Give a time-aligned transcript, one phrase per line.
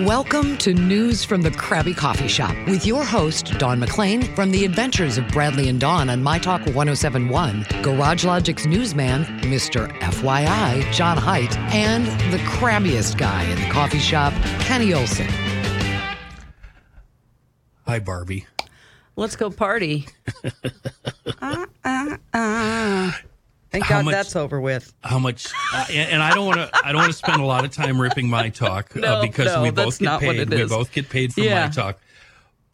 [0.00, 4.64] Welcome to News from the Crabby Coffee Shop with your host, Dawn McClain from the
[4.64, 9.92] adventures of Bradley and Dawn on My Talk 1071, Garage Logic's newsman, Mr.
[9.98, 15.28] FYI, John Height, and the crabbiest guy in the coffee shop, Kenny Olson.
[17.84, 18.46] Hi, Barbie.
[19.14, 20.06] Let's go party.
[21.42, 23.12] uh, uh, uh.
[23.72, 24.92] Thank How God much- that's over with.
[25.02, 25.46] How much?
[25.72, 26.70] Uh, and, and I don't want to.
[26.86, 29.46] I don't want to spend a lot of time ripping my talk No, uh, because
[29.46, 30.50] no, we both get paid.
[30.50, 31.66] We both get paid for Yeah.
[31.66, 31.98] my talk.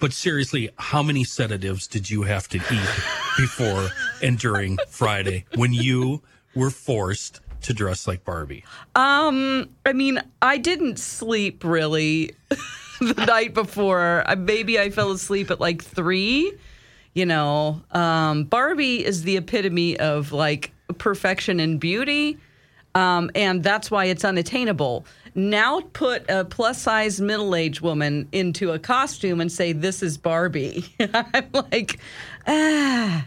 [0.01, 2.91] But seriously, how many sedatives did you have to eat
[3.37, 3.89] before
[4.23, 6.23] and during Friday when you
[6.55, 8.65] were forced to dress like Barbie?
[8.95, 12.35] Um, I mean, I didn't sleep really
[13.01, 14.23] the night before.
[14.27, 16.53] I, maybe I fell asleep at like three.
[17.15, 22.39] You know, um, Barbie is the epitome of like perfection and beauty.
[22.95, 25.05] Um, and that's why it's unattainable.
[25.35, 30.19] Now put a plus size middle aged woman into a costume and say, This is
[30.19, 30.85] Barbie.
[31.15, 32.01] I'm like,
[32.47, 33.27] ah.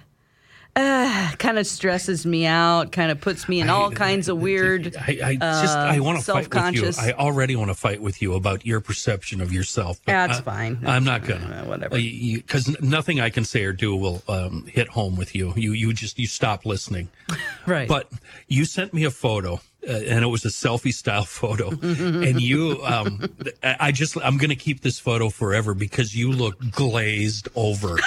[0.74, 4.96] Uh, kind of stresses me out, kind of puts me in all kinds of weird.
[4.96, 6.86] I, I just I want to fight with you.
[6.88, 6.94] uh.
[6.98, 10.00] I already want to fight with you about your perception of yourself.
[10.06, 10.80] but That's I- fine.
[10.86, 11.64] I'm not gonna.
[11.64, 11.98] Uh, whatever.
[11.98, 15.54] Because nothing I can say or do will um, hit home with you.
[15.58, 17.10] You you just you stop listening.
[17.66, 17.88] right.
[17.90, 18.10] But
[18.48, 19.56] you sent me a photo,
[19.88, 21.70] uh, and it was a selfie style photo.
[21.72, 23.30] and you, um,
[23.62, 27.98] I I just, I'm going to keep this photo forever because you look glazed over.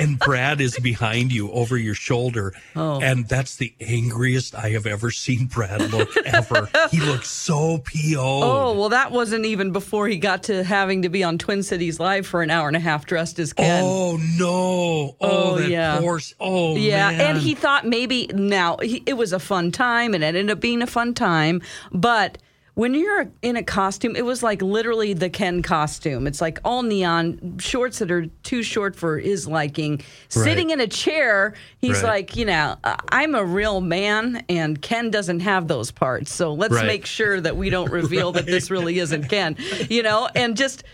[0.00, 2.54] And Brad is behind you over your shoulder.
[2.76, 3.00] Oh.
[3.00, 6.68] And that's the angriest I have ever seen Brad look ever.
[6.90, 8.16] he looks so PO.
[8.16, 11.98] Oh, well, that wasn't even before he got to having to be on Twin Cities
[12.00, 13.82] Live for an hour and a half dressed as Ken.
[13.84, 15.16] Oh, no.
[15.20, 15.98] Oh, Oh, that yeah.
[16.00, 16.20] poor.
[16.40, 17.20] Oh, yeah, man.
[17.20, 20.60] and he thought maybe now he, it was a fun time, and it ended up
[20.60, 21.62] being a fun time.
[21.92, 22.38] But
[22.78, 26.28] when you're in a costume, it was like literally the Ken costume.
[26.28, 30.00] It's like all neon shorts that are too short for his liking.
[30.28, 32.08] Sitting in a chair, he's Right.
[32.08, 36.32] like, you know, "I- I'm a real man, and Ken doesn't have those parts.
[36.32, 36.86] So let's Right.
[36.86, 39.56] make sure that we don't reveal that this really isn't Ken.
[39.90, 40.84] You know, and just.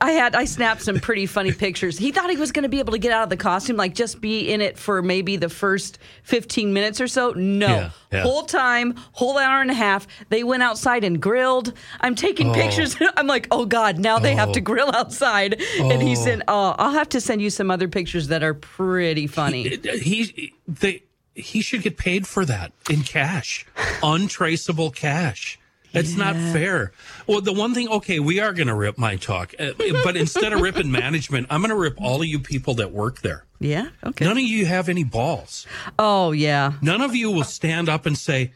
[0.00, 1.96] I had I snapped some pretty funny pictures.
[1.96, 3.94] He thought he was going to be able to get out of the costume, like
[3.94, 7.30] just be in it for maybe the first fifteen minutes or so.
[7.30, 8.22] No, Yeah, yeah.
[8.22, 10.06] whole time, whole hour and a half.
[10.28, 11.72] They went outside and grilled.
[12.00, 12.54] I'm taking oh.
[12.54, 12.96] pictures.
[13.16, 14.64] I'm like, oh god, now they have to Oh.
[14.64, 15.60] grill outside.
[15.78, 16.24] And he Oh.
[16.24, 19.76] said, oh, I'll have to send you some other pictures that are pretty funny.
[20.00, 21.02] he they
[21.34, 23.66] he should get paid for that in cash
[24.02, 25.58] untraceable cash
[25.96, 26.92] that's not fair
[27.26, 29.72] well the one thing okay we are going to rip my talk uh,
[30.04, 33.20] but instead of ripping management i'm going to rip all of you people that work
[33.22, 33.88] there yeah.
[34.04, 34.24] Okay.
[34.26, 35.66] none of you have any balls
[35.98, 36.72] oh yeah.
[36.82, 38.52] none of you will stand up and say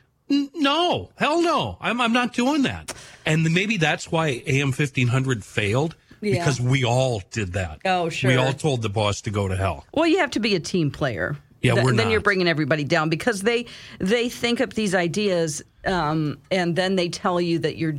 [0.55, 2.95] no hell no i'm, I'm not doing that
[3.27, 6.35] and maybe that's why am 1500 failed Yeah.
[6.45, 8.31] because we all did that Oh, sure.
[8.31, 10.61] we all told the boss to go to hell Well, you have to be a
[10.61, 11.37] team player.
[11.63, 13.67] Yeah, Th- then you're bringing everybody down because they
[13.99, 17.95] they think up these ideas um, and then they tell you that you're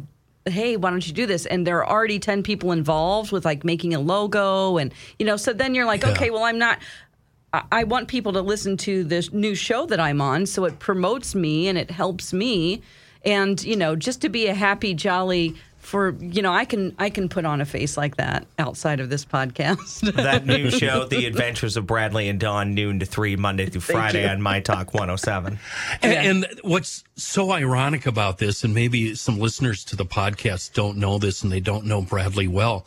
[0.45, 3.63] hey why don't you do this and there are already 10 people involved with like
[3.63, 6.09] making a logo and you know so then you're like Yeah.
[6.13, 6.79] okay well i'm not
[7.53, 10.79] I- I want people to listen to this new show that I'm on, so it
[10.79, 12.81] promotes me and it helps me,
[13.25, 15.55] and you know, just to be a happy, jolly.
[15.81, 19.09] For you know, I can I can put on a face like that outside of
[19.09, 20.13] this podcast.
[20.21, 24.27] That new show, The Adventures of Bradley and Dawn, noon to three, Monday through Friday
[24.29, 25.59] on My Talk 107.
[26.01, 26.13] And,
[26.45, 31.17] and what's so ironic about this, and maybe some listeners to the podcast don't know
[31.17, 32.85] this and they don't know Bradley well,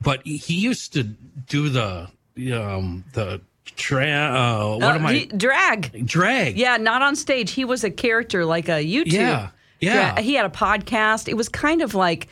[0.00, 2.08] but he used to do the
[2.54, 3.42] um, the
[3.76, 6.06] tra- uh, what Uh, am I he- drag?
[6.06, 6.56] drag?
[6.56, 7.50] Yeah, not on stage.
[7.52, 9.12] He was a character like a YouTube.
[9.12, 9.50] Yeah,
[9.80, 10.20] yeah.
[10.20, 11.28] He had a podcast.
[11.28, 12.28] It was kind of like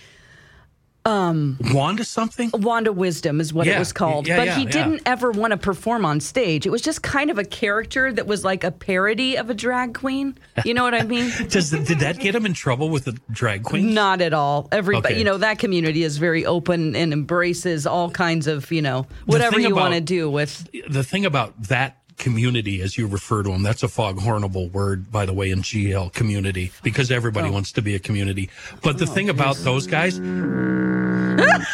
[1.04, 2.50] um Wanda something.
[2.52, 4.26] Wanda Wisdom is what Yeah, it was called.
[4.26, 6.66] yeah, but yeah, he didn't ever want to perform on stage.
[6.66, 9.94] It was just kind of a character that was like a parody of a drag
[9.94, 10.36] queen.
[10.66, 11.30] You know what I mean?
[11.48, 13.94] Does did that get him in trouble with the drag queen?
[13.94, 14.68] Not at all.
[14.70, 15.18] Everybody, Okay.
[15.18, 19.58] you know, that community is very open and embraces all kinds of, you know, whatever
[19.58, 20.68] you want to do with.
[20.90, 23.62] the thing about that community, as you refer to them.
[23.62, 27.52] That's a foghornable word, by the way, in GL community, because everybody oh.
[27.52, 28.50] wants to be a community.
[28.82, 29.08] But the oh.
[29.08, 31.66] thing about those guys, an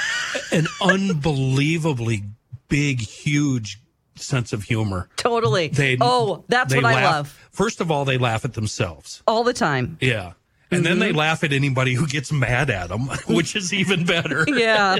[0.80, 2.24] unbelievably
[2.68, 3.80] big, huge
[4.16, 5.08] sense of humor.
[5.16, 5.68] Totally.
[5.68, 9.22] They oh, that's what I love First of all, they laugh at themselves.
[9.26, 9.98] all the time.
[10.00, 10.32] Yeah.
[10.74, 11.18] And then they Mm-hmm.
[11.18, 14.44] laugh at anybody who gets mad at them, which is even better.
[14.48, 14.96] yeah,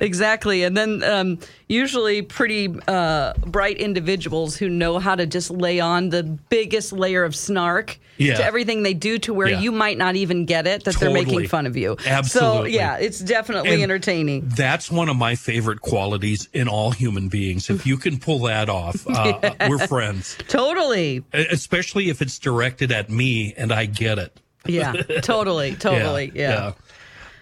[0.00, 0.62] exactly.
[0.64, 6.10] And then um, usually pretty uh, bright individuals who know how to just lay on
[6.10, 8.36] the biggest layer of snark Yeah.
[8.36, 9.60] to everything they do to where Yeah.
[9.60, 11.96] you might not even get it that they're making fun of you.
[12.00, 12.74] So, Absolutely.
[12.74, 14.48] yeah, it's definitely And entertaining.
[14.56, 17.68] That's one of my favorite qualities in all human beings.
[17.70, 20.36] If you can pull that off, uh, uh, we're friends.
[20.48, 21.24] Totally.
[21.32, 24.40] Especially if it's directed at me and I get it.
[24.68, 24.92] Yeah,
[25.22, 25.74] totally.
[25.78, 26.32] Totally.
[26.34, 26.72] Yeah.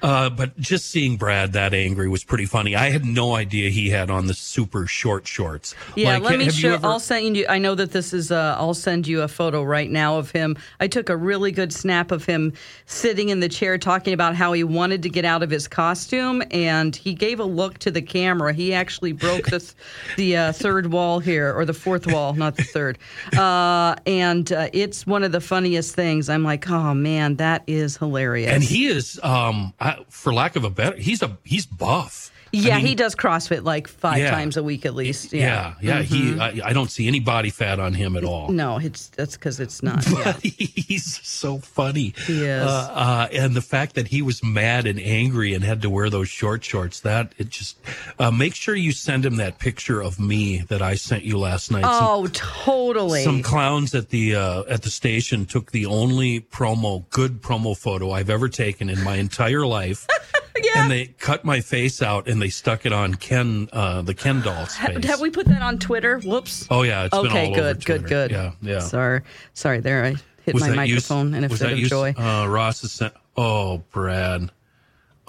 [0.05, 2.77] Uh, but just seeing Brad that angry was pretty funny.
[2.77, 5.75] I had no idea he had on the super short shorts.
[5.97, 6.75] Yeah, Like, let me show.
[6.75, 7.47] ever- I'll send you.
[7.49, 8.31] I know that this is.
[8.31, 10.57] Uh, I'll send you a photo right now of him.
[10.79, 12.53] I took a really good snap of him
[12.85, 16.43] sitting in the chair talking about how he wanted to get out of his costume,
[16.51, 18.53] and he gave a look to the camera.
[18.53, 19.73] He actually broke the th-
[20.17, 22.99] the uh, third wall here, or the fourth wall, not the third.
[23.37, 26.29] Uh, and uh, it's one of the funniest things.
[26.29, 28.51] I'm like, oh man, that is hilarious.
[28.53, 32.31] and he is, um, I, for lack of a better, he's a he's buff.
[32.57, 34.31] Yeah, I mean, he does CrossFit like five Yeah.
[34.31, 35.33] times a week at least.
[35.33, 36.03] Yeah, Yeah.
[36.03, 36.15] Mm-hmm.
[36.55, 38.51] He, I, I don't see any body fat on him at all.
[38.51, 40.05] No, it's that's because it's not.
[40.15, 40.33] Yeah.
[40.43, 42.15] He's so funny.
[42.27, 42.63] He is.
[42.63, 46.09] Uh, uh, and the fact that he was mad and angry and had to wear
[46.11, 47.79] those short shorts, that it just,
[48.19, 51.71] uh, make sure you send him that picture of me that I sent you last
[51.71, 51.83] night.
[51.83, 53.25] Some- Oh, totally.
[53.25, 58.11] Some clowns at the uh, at the station took the only promo, good promo photo
[58.13, 60.07] I've ever taken in my entire life,
[60.77, 64.43] and they cut my face out and they stuck it on Ken, uh, the Ken
[64.43, 65.03] doll's face.
[65.07, 66.19] Have we put that on Twitter?
[66.19, 66.67] Whoops.
[66.71, 68.31] Oh yeah, it's been okay, all good, good, good.
[68.33, 68.81] Yeah, yeah.
[68.81, 69.23] Sorry,
[69.55, 69.81] sorry.
[69.81, 72.13] There, I hit Was my microphone in a was fit that of you- joy.
[72.19, 73.15] Uh, Ross has sent.
[73.35, 74.51] Oh, Brad.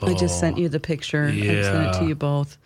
[0.02, 1.28] I just sent you the picture.
[1.28, 2.58] I sent it to you both.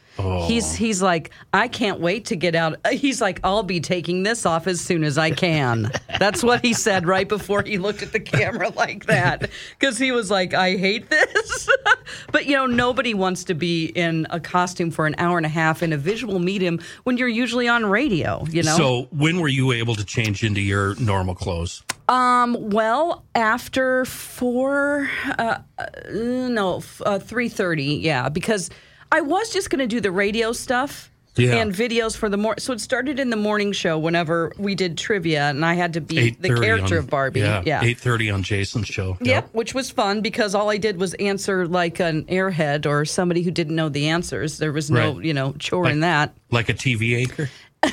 [0.47, 2.75] He's he's like, I can't wait to get out.
[2.91, 5.91] He's like, I'll be taking this off as soon as I can.
[6.19, 10.11] That's what he said right before he looked at the camera like that, because he
[10.11, 11.69] was like, I hate this.
[12.31, 15.49] but you know, nobody wants to be in a costume for an hour and a
[15.49, 18.45] half in a visual medium when you're usually on radio.
[18.49, 18.75] You know.
[18.75, 21.83] So when were you able to change into your normal clothes?
[22.09, 28.69] Um, Well, after four, uh, uh, no, uh, three thirty, yeah, because
[29.11, 31.55] I was just going to do the radio stuff Yeah.
[31.55, 32.59] and videos for the morning.
[32.59, 36.01] So it started in the morning show whenever we did trivia, and I had to
[36.01, 37.39] be the character on, of Barbie.
[37.39, 37.81] Yeah, Yeah.
[37.83, 39.17] eight thirty on Jason's show.
[39.21, 43.41] Yep, which was fun because all I did was answer like an airhead or somebody
[43.41, 44.57] who didn't know the answers.
[44.57, 45.25] There was no, Right.
[45.25, 46.33] you know, chore Like- in that.
[46.51, 47.49] like a TV anchor.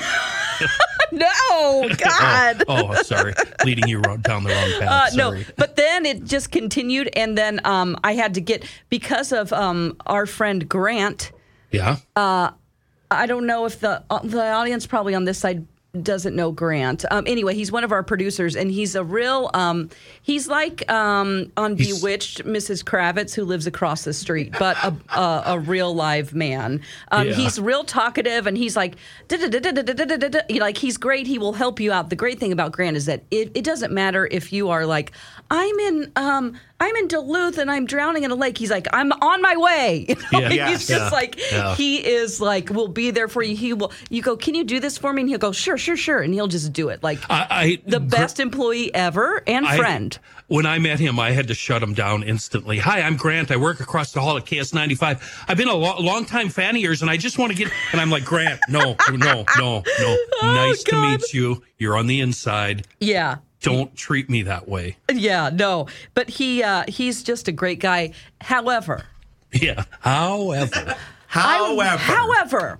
[1.09, 2.63] No, God.
[2.67, 3.33] Oh, sorry,
[3.63, 5.15] leading you down the wrong Uh, path.
[5.15, 9.53] no, but then it just continued, and then um, I had to get because of
[9.53, 11.31] um, our friend Grant.
[11.71, 11.97] Yeah.
[12.17, 15.65] I don't know if the uh, the audience probably on this side
[16.01, 17.05] doesn't know Grant.
[17.09, 19.49] Um, anyway, he's one of our producers, and he's a real.
[19.53, 19.89] Um,
[20.21, 22.83] he's like um, on He's- Bewitched, Mrs.
[22.83, 26.81] Kravitz, who lives across the street, but a a, a real live man.
[27.11, 27.33] Um, Yeah.
[27.33, 28.95] He's real talkative, and he's like,
[29.31, 31.27] like he's great.
[31.27, 32.09] He will help you out.
[32.09, 35.11] The great thing about Grant is that it, it doesn't matter if you are like,
[35.49, 36.11] I'm in.
[36.15, 38.57] Um, I'm in Duluth and I'm drowning in a lake.
[38.57, 40.05] He's like, I'm on my way.
[40.31, 40.69] You know, Yeah.
[40.69, 41.09] he's just Yeah.
[41.09, 41.75] like, Yeah.
[41.75, 43.55] he is like, will be there for you.
[43.55, 43.91] He will.
[44.09, 45.21] You go, can you do this for me?
[45.21, 47.01] And he'll go, sure, sure, sure, and he'll just do it.
[47.01, 50.17] Like I, I the Gr- best employee ever and I- friend.
[50.47, 52.77] when I met him, I had to shut him down instantly.
[52.77, 53.49] Hi, I'm Grant.
[53.51, 55.45] I work across the hall at KS95.
[55.47, 57.71] I've been a lo- long time fan of yours, and I just want to get.
[57.91, 60.17] And I'm like, Grant, no, no, no, no.
[60.43, 61.63] Oh, nice to Oh, meet you.
[61.79, 62.85] You're on the inside.
[62.99, 63.37] yeah.
[63.67, 64.97] Don't treat me that way.
[65.13, 68.11] Yeah, no, but he uh, he's just a great guy.
[68.41, 69.03] However,
[69.51, 69.83] Yeah.
[69.99, 70.95] However,
[71.27, 72.79] However, I- however,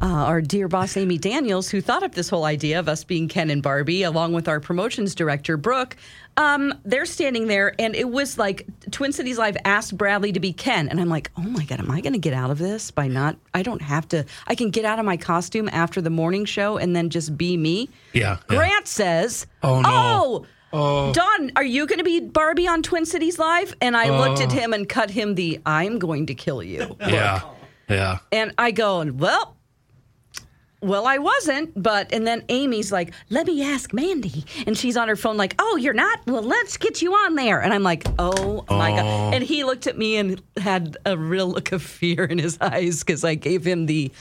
[0.00, 3.26] uh, our dear boss Amy Daniels, who thought up this whole idea of us being
[3.28, 5.96] Ken and Barbie, along with our promotions director Brooke,
[6.38, 10.52] um, they're standing there, and it was like Twin Cities Live asked Bradley to be
[10.54, 12.90] Ken, and I'm like, oh my god, am I going to get out of this
[12.90, 13.36] by not?
[13.52, 14.24] I don't have to.
[14.46, 17.56] I can get out of my costume after the morning show and then just be
[17.56, 17.90] me.
[18.14, 18.38] yeah.
[18.50, 18.56] yeah.
[18.56, 20.46] Grant says, Oh, no.
[20.72, 23.74] Oh, Dawn, are you going to be Barbie on Twin Cities Live?
[23.80, 24.44] And I looked Oh.
[24.44, 26.96] at him and cut him the I'm going to kill you.
[27.00, 27.40] Yeah.
[27.88, 28.18] Yeah.
[28.30, 29.56] And I go, well,
[30.80, 35.08] well, I wasn't, but and then Amy's like, let me ask Mandy, and she's on
[35.08, 36.20] her phone like, oh, you're not.
[36.26, 37.60] Well, let's get you on there.
[37.60, 38.96] And I'm like, oh my Oh.
[38.96, 39.34] god.
[39.34, 43.00] And he looked at me and had a real look of fear in his eyes
[43.00, 44.12] because I gave him the.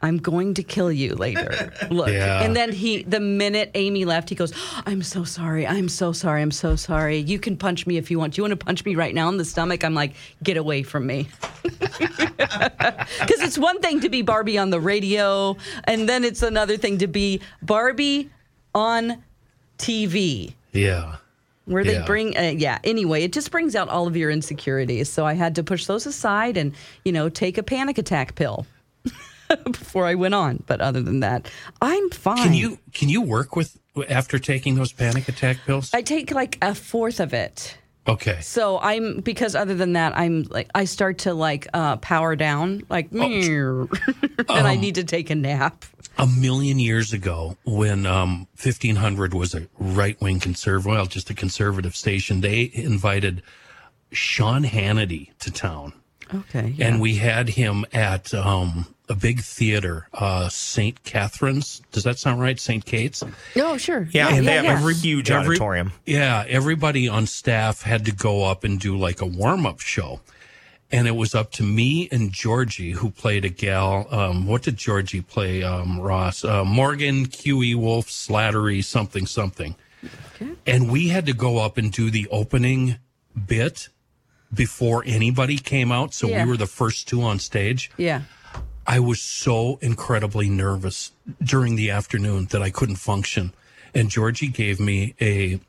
[0.00, 1.72] I'm going to kill you later.
[1.90, 2.08] Look.
[2.08, 2.42] Yeah.
[2.42, 4.52] And then he, the minute Amy left, he goes,
[4.86, 5.66] I'm so sorry.
[5.66, 6.40] I'm so sorry.
[6.40, 7.18] I'm so sorry.
[7.18, 8.34] You can punch me if you want.
[8.34, 9.82] Do you want to punch me right now in the stomach?
[9.84, 11.28] I'm like, get away from me.
[12.38, 16.98] Because it's one thing to be Barbie on the radio, and then it's another thing
[16.98, 18.30] to be Barbie
[18.74, 19.22] on
[19.78, 21.16] TV Yeah.
[21.64, 22.04] where they Yeah.
[22.06, 25.54] bring uh, yeah anyway it just brings out all of your insecurities so i had
[25.56, 26.74] to push those aside and
[27.04, 28.66] you know take a panic attack pill
[29.64, 30.62] before i went on.
[30.66, 31.50] But other than that
[31.82, 33.78] i'm fine Can you can you work with
[34.08, 35.90] after taking those panic attack pills?
[35.94, 37.76] i take like a fourth of it.
[38.06, 38.38] Okay.
[38.40, 42.82] so i'm because other than that i'm like i start to like uh power down
[42.88, 43.88] like and
[44.48, 45.84] i need to take a nap.
[46.16, 51.94] a million years ago when um, 1500 was a right-wing conservative well just a conservative
[51.94, 53.42] station they invited
[54.10, 55.92] sean hannity to town
[56.34, 62.18] okay and we had him at um, a big theater uh, st catherine's does that
[62.18, 63.22] sound right st kate's
[63.56, 64.88] oh sure Yeah, yeah, they have yeah.
[64.88, 65.92] a huge Every- auditorium.
[66.06, 70.20] Yeah, everybody on staff had to go up and do like a warm up show.
[70.90, 74.06] And it was up to me and Georgie, who played a gal.
[74.10, 76.42] Um, what did Georgie play, um, Ross?
[76.46, 77.74] Uh, Morgan, Q.E.
[77.74, 79.74] Wolf, Slattery, something, something.
[80.36, 80.52] Okay.
[80.66, 82.96] And we had to go up and do the opening
[83.46, 83.90] bit
[84.52, 86.14] before anybody came out.
[86.14, 86.44] So Yeah.
[86.44, 87.90] we were the first two on stage.
[87.96, 88.22] yeah
[88.86, 91.12] I was so incredibly nervous
[91.44, 93.52] during the afternoon that I couldn't function.
[93.94, 95.60] And Georgie gave me a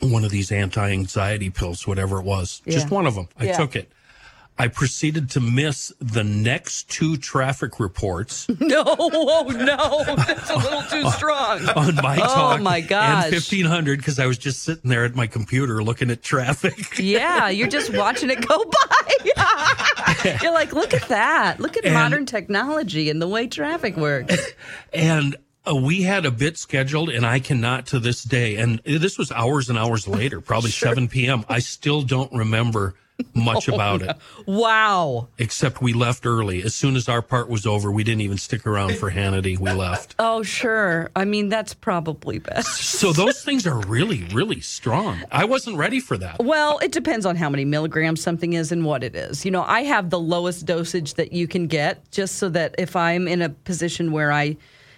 [0.00, 2.74] one of these anti-anxiety pills, whatever it was, yeah.
[2.74, 3.28] just one of them.
[3.38, 3.56] I Yeah.
[3.56, 3.90] took it.
[4.56, 10.82] I proceeded to miss the next two traffic reports no oh no that's a little
[10.82, 13.24] too strong on my talk, Oh, my gosh.
[13.24, 16.98] and 1500 because I was just sitting there at my computer looking at traffic.
[16.98, 20.36] Yeah, you're just watching it go by.
[20.42, 21.60] you're like, look at that.
[21.60, 24.36] Look at And- modern technology and the way traffic works.
[24.92, 25.36] And
[25.68, 29.32] uh, we had a bit scheduled, and I cannot to this day, and this was
[29.32, 31.44] hours and hours later, probably 7 p.m.
[31.48, 32.94] I still don't remember
[33.34, 34.16] much Oh, about it,
[34.46, 35.28] Wow.
[35.38, 36.62] except we left early.
[36.62, 39.58] As soon as our part was over, we didn't even stick around for Hannity.
[39.58, 40.14] We left.
[40.26, 41.10] Oh, sure.
[41.14, 42.76] I mean, that's probably best.
[42.82, 45.22] So those things are really, really strong.
[45.30, 46.42] I wasn't ready for that.
[46.42, 49.44] Well, it depends on how many milligrams something is and what it is.
[49.44, 52.96] You know, I have the lowest dosage that you can get just so that if
[52.96, 54.56] I'm in a position where I,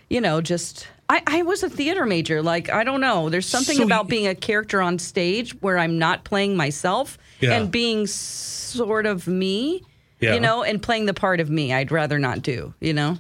[0.08, 0.86] you know, just.
[1.08, 2.42] I, I was a theater major.
[2.42, 3.28] Like, I don't know.
[3.28, 7.16] There's something So about you- being a character on stage where I'm not playing myself
[7.40, 7.52] Yeah.
[7.52, 9.82] and being sort of me,
[10.20, 10.34] Yeah.
[10.34, 11.72] you know, and playing the part of me.
[11.72, 13.18] I'd rather not do, you know?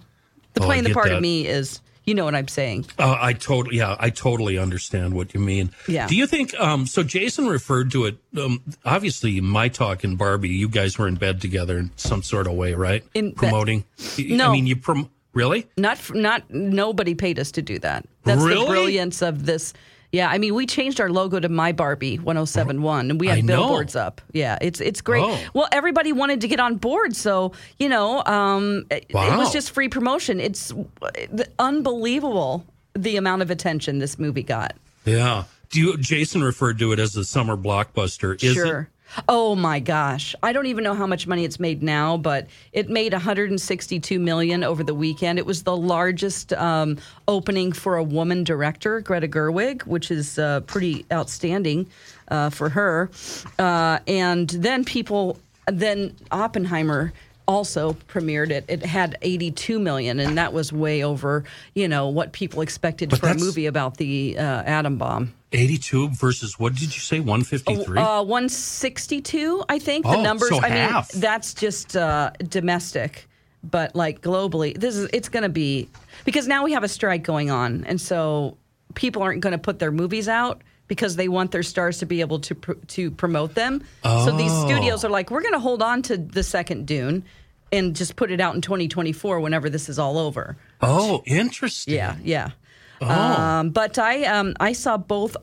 [0.54, 1.16] The Oh, playing the part that.
[1.16, 2.86] of me is, you know what I'm saying.
[2.98, 5.70] Uh, I totally, yeah, I totally understand what you mean.
[5.86, 6.06] Yeah.
[6.08, 6.58] Do you think?
[6.58, 8.16] Um, so Jason referred to it.
[8.36, 12.46] Um, obviously, my talk and Barbie, you guys were in bed together in some sort
[12.46, 13.04] of way, right?
[13.14, 13.36] In bed.
[13.36, 13.84] promoting.
[14.18, 14.48] Y- No.
[14.48, 15.66] I mean, you prom- really?
[15.76, 18.04] Not not nobody paid us to do that.
[18.24, 18.60] That's Really?
[18.60, 19.72] the brilliance of this.
[20.12, 23.44] Yeah, I mean, we changed our logo to My Barbie 1071 and we I had
[23.44, 23.56] know.
[23.58, 24.20] billboards up.
[24.32, 25.22] Yeah, it's it's great.
[25.24, 25.38] Oh.
[25.52, 29.72] Well, everybody wanted to get on board, so, you know, um it, it was just
[29.72, 30.40] free promotion.
[30.40, 32.64] It's uh, unbelievable
[32.94, 34.74] the amount of attention this movie got.
[35.04, 35.44] Yeah.
[35.70, 35.96] Do you?
[35.98, 38.42] Jason referred to it as a summer blockbuster.
[38.42, 38.88] Is sure.
[39.28, 40.34] Oh my gosh.
[40.42, 44.64] I don't even know how much money it's made now, but it made 162 million
[44.64, 45.38] over the weekend.
[45.38, 46.98] It was the largest um,
[47.28, 51.88] opening for a woman director, Greta Gerwig, which is uh, pretty outstanding
[52.28, 53.10] uh, for her.
[53.58, 57.12] Uh, and then people, then Oppenheimer
[57.48, 58.64] also premiered it.
[58.68, 61.44] It had 82 million, and that was way over,
[61.74, 65.32] you know, what people expected But for a movie about the uh, atom bomb.
[65.56, 67.20] 82 versus what did you say?
[67.20, 67.98] 153.
[67.98, 70.04] Uh, 162, I think.
[70.04, 70.48] The Oh, numbers.
[70.50, 71.12] so I half.
[71.14, 73.28] mean, that's just uh, domestic,
[73.64, 75.88] but like globally, this is it's going to be
[76.24, 78.56] because now we have a strike going on, and so
[78.94, 82.20] people aren't going to put their movies out because they want their stars to be
[82.20, 83.82] able to pr- to promote them.
[84.04, 84.66] So these Oh.
[84.66, 87.24] studios are like, we're going to hold on to the second Dune.
[87.72, 90.56] And just put it out in 2024 whenever this is all over.
[90.82, 91.94] oh, interesting.
[91.94, 92.50] Yeah, yeah.
[93.00, 93.08] Oh.
[93.08, 95.36] Um, but I um, I saw both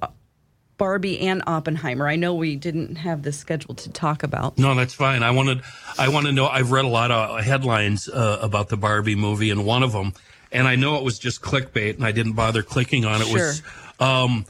[0.77, 2.07] Barbie and Oppenheimer.
[2.07, 4.57] I know we didn't have this scheduled to talk about.
[4.57, 5.23] No, that's fine.
[5.23, 5.61] I wanted,
[5.97, 6.47] I want to know.
[6.47, 10.13] I've read a lot of headlines uh, about the Barbie movie, and one of them,
[10.51, 13.31] and I know it was just clickbait, and I didn't bother clicking on it.
[13.31, 13.61] Was
[13.99, 14.45] um,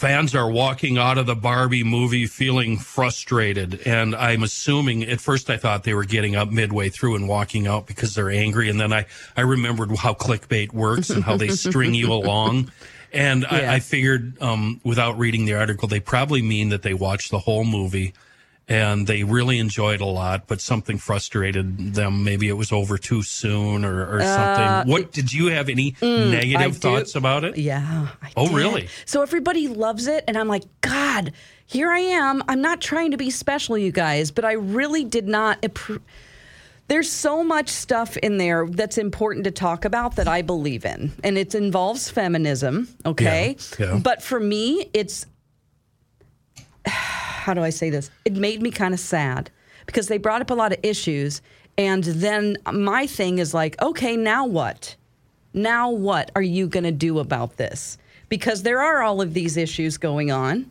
[0.00, 5.50] fans are walking out of the Barbie movie feeling frustrated, and I'm assuming at first
[5.50, 8.80] I thought they were getting up midway through and walking out because they're angry, and
[8.80, 9.04] then I
[9.36, 12.72] I remembered how clickbait works and how they string you along.
[13.12, 13.72] And Yeah.
[13.72, 17.40] I, I figured, um, without reading the article, they probably mean that they watched the
[17.40, 18.14] whole movie
[18.70, 22.22] and they really enjoyed a lot, but something frustrated them.
[22.24, 24.90] Maybe it was over too soon or, or something.
[24.90, 27.58] what did you have any Uh, mm, negative thoughts about it?
[27.58, 28.08] Yeah.
[28.22, 28.54] I Oh, did.
[28.56, 28.88] really?
[29.04, 30.22] So everybody loves it.
[30.28, 31.32] And I'm like, God,
[31.66, 32.42] here I am.
[32.48, 35.60] I'm not trying to be special, you guys, but I really did not.
[35.62, 36.00] appro-
[36.86, 41.10] There's so much stuff in there that's important to talk about that I believe in.
[41.24, 43.56] And it involves feminism, okay?
[43.80, 44.00] Yeah, yeah.
[44.02, 45.26] But for me, it's
[47.40, 48.10] how do I say this?
[48.24, 49.50] It made me kind of sad
[49.86, 51.40] because they brought up a lot of issues.
[51.78, 54.94] And then my thing is like, okay, now what?
[55.54, 57.96] Now what are you going to do about this?
[58.28, 60.70] Because there are all of these issues going on.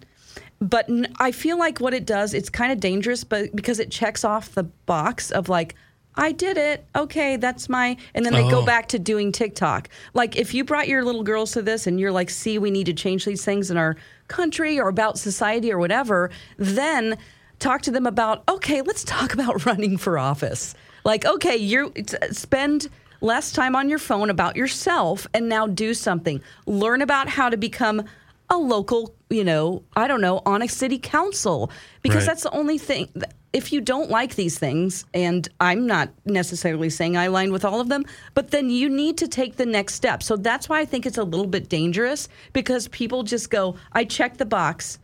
[0.61, 4.23] But I feel like what it does, it's kind of dangerous, but because it checks
[4.23, 5.75] off the box of like,
[6.15, 6.85] I did it.
[6.95, 7.95] Okay, that's my.
[8.13, 8.49] And then they Oh.
[8.49, 9.87] go back to doing TikTok.
[10.13, 12.85] Like, if you brought your little girls to this and you're like, see, we need
[12.87, 13.95] to change these things in our
[14.27, 17.17] country or about society or whatever, then
[17.59, 20.75] talk to them about, okay, let's talk about running for office.
[21.05, 22.89] Like, okay, you uh, spend
[23.21, 26.41] less time on your phone about yourself and now do something.
[26.65, 28.03] Learn about how to become
[28.49, 31.69] a local, you know, I don't know, on a city council
[32.01, 32.25] because Right.
[32.27, 33.07] that's the only thing.
[33.51, 37.81] If you don't like these things, and I'm not necessarily saying I align with all
[37.81, 40.21] of them, but then you need to take the next step.
[40.21, 44.03] So that's why I think it's a little bit dangerous because people just go, I
[44.03, 44.99] check the box,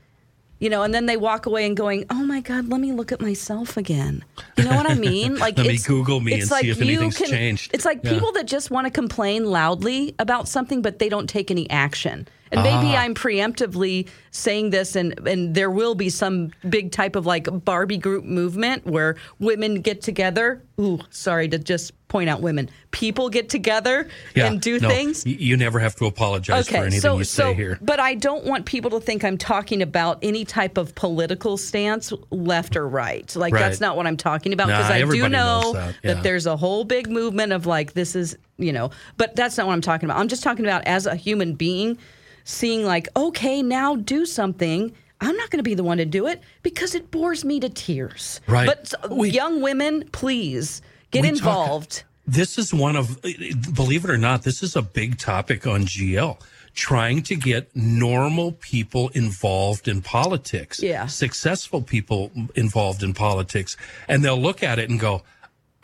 [0.59, 3.11] you know, and then they walk away and going, "Oh my God, let me look
[3.11, 4.23] at myself again."
[4.57, 5.35] You know what I mean?
[5.39, 7.71] Like, Let me it's- Google me it's and see if anything's changed.
[7.73, 8.11] It's like Yeah.
[8.13, 12.27] people that just want to complain loudly about something, but they don't take any action.
[12.51, 13.01] And maybe Ah.
[13.01, 17.97] I'm preemptively saying this, and and there will be some big type of like Barbie
[17.97, 20.61] group movement where women get together.
[20.79, 22.69] Ooh, sorry to just point out women.
[22.91, 25.25] People get together and do no, things.
[25.25, 27.79] You never have to apologize for anything so you say so, here.
[27.81, 32.13] but I don't want people to think I'm talking about any type of political stance,
[32.29, 33.35] left or right.
[33.35, 33.59] Like Right.
[33.61, 36.13] that's not what I'm talking about Nah, because I do know that, yeah.
[36.21, 39.73] there's a whole big movement of like this is you know, but that's not what
[39.73, 40.19] I'm talking about.
[40.19, 41.97] I'm just talking about as a human being,
[42.45, 44.93] seeing like okay now do something.
[45.21, 47.67] I'm not going to be the one to do it because it bores me to
[47.69, 48.39] tears.
[48.47, 48.65] Right.
[48.67, 52.03] But We- young women, please get We talk- involved.
[52.27, 55.67] This is one of, eh, eh, believe it or not, this is a big topic
[55.67, 56.39] on GL.
[56.73, 61.05] Trying to get normal people involved in politics, Yeah.
[61.05, 63.77] successful people involved in politics,
[64.09, 65.21] and they'll look at it and go,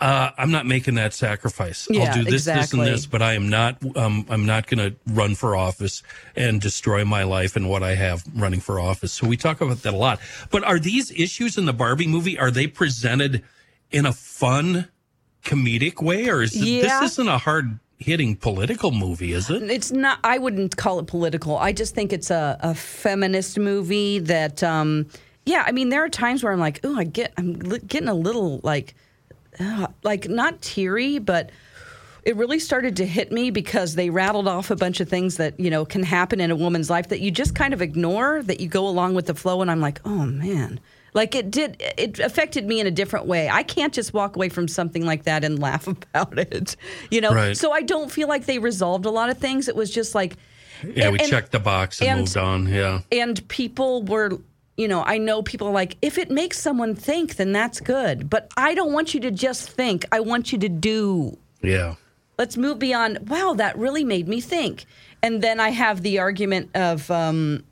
[0.02, 1.88] uh, "I'm not making that sacrifice.
[1.90, 3.78] Yeah, I'll do this, this, and this, but I am not.
[3.96, 6.04] Um, I'm not going to run for office
[6.36, 9.84] and destroy my life and what I have running for office." So we talk about
[9.84, 10.20] that a lot.
[10.50, 12.38] But are these issues in the Barbie movie?
[12.38, 13.44] Are they presented
[13.92, 14.90] in a fun?
[15.44, 17.00] comedic way, or is Yeah.
[17.00, 19.64] this isn't a hard hitting political movie, is it?
[19.64, 20.20] It's not.
[20.24, 21.58] I wouldn't call it political.
[21.58, 24.62] I just think it's a, a feminist movie that.
[24.64, 25.08] Um,
[25.48, 28.14] yeah, I mean, there are times where I'm like, oh, I get, I'm getting a
[28.14, 28.94] little like,
[29.60, 31.52] Uh, like not teary, but
[32.24, 35.60] it really started to hit me because they rattled off a bunch of things that
[35.60, 38.60] you know can happen in a woman's life that you just kind of ignore, that
[38.60, 40.80] you go along with the flow, and I'm like, oh man.
[41.14, 43.50] Like it did, it affected me in a different way.
[43.50, 46.78] I can't just walk away from something like that and laugh about it,
[47.10, 47.34] you know.
[47.34, 47.58] Right.
[47.58, 49.68] So I don't feel like they resolved a lot of things.
[49.68, 50.38] It was just like,
[50.88, 52.68] Yeah, we checked the box and, and- moved on.
[52.70, 53.02] Yeah.
[53.12, 54.40] and people were
[54.82, 58.30] you know i know people are like if it makes someone think then that's good.
[58.30, 60.06] But i don't want you to just think.
[60.12, 61.38] I want you to do.
[61.62, 61.96] Yeah.
[62.39, 64.86] let's move beyond wow that really made me think.
[65.22, 67.63] And then i have the argument of um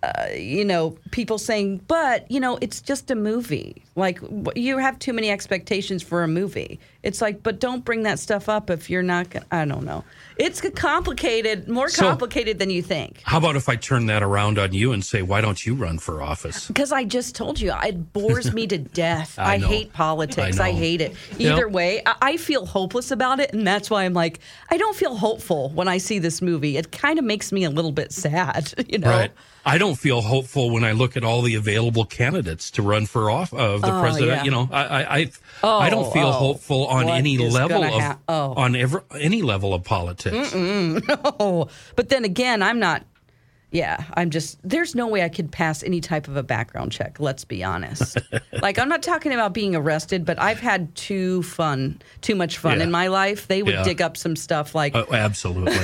[0.00, 3.84] uh, you know people saying but you know it's just a movie.
[3.94, 4.18] Like
[4.54, 6.80] you have too many expectations for a movie.
[7.02, 10.02] It's like but don't bring that stuff up if you're not gonna, i don't know
[10.38, 14.58] it's complicated more So- complicated than you think How about if I turn that around
[14.58, 16.66] on you and say, why don't you run for office?
[16.68, 19.38] Because I just told you, it bores me to death.
[19.38, 20.60] I I, hate politics.
[20.60, 21.14] I I, hate it.
[21.38, 21.52] Yep.
[21.52, 23.52] Either way, I, I feel hopeless about it.
[23.52, 24.38] And that's why I'm like,
[24.70, 26.76] I don't feel hopeful when I see this movie.
[26.76, 29.10] It kind of makes me a little bit sad, you know?
[29.10, 29.32] Right.
[29.66, 33.30] I don't feel hopeful when I look at all the available candidates to run for
[33.30, 34.36] off of the Oh, president.
[34.38, 34.44] yeah.
[34.44, 35.30] You know, I I I,
[35.62, 36.32] Oh, I don't oh, feel oh.
[36.32, 38.54] hopeful on any level of oh.
[38.56, 40.27] on ever any level of politics.
[41.40, 43.04] Oh, but then again, I'm not.
[43.70, 44.58] Yeah, I'm just.
[44.64, 47.20] There's no way I could pass any type of a background check.
[47.20, 48.16] Let's be honest.
[48.62, 52.78] like I'm not talking about being arrested, but I've had too fun, too much fun
[52.78, 52.84] Yeah.
[52.84, 53.46] in my life.
[53.46, 53.82] They would Yeah.
[53.84, 55.76] dig up some stuff like Oh, absolutely.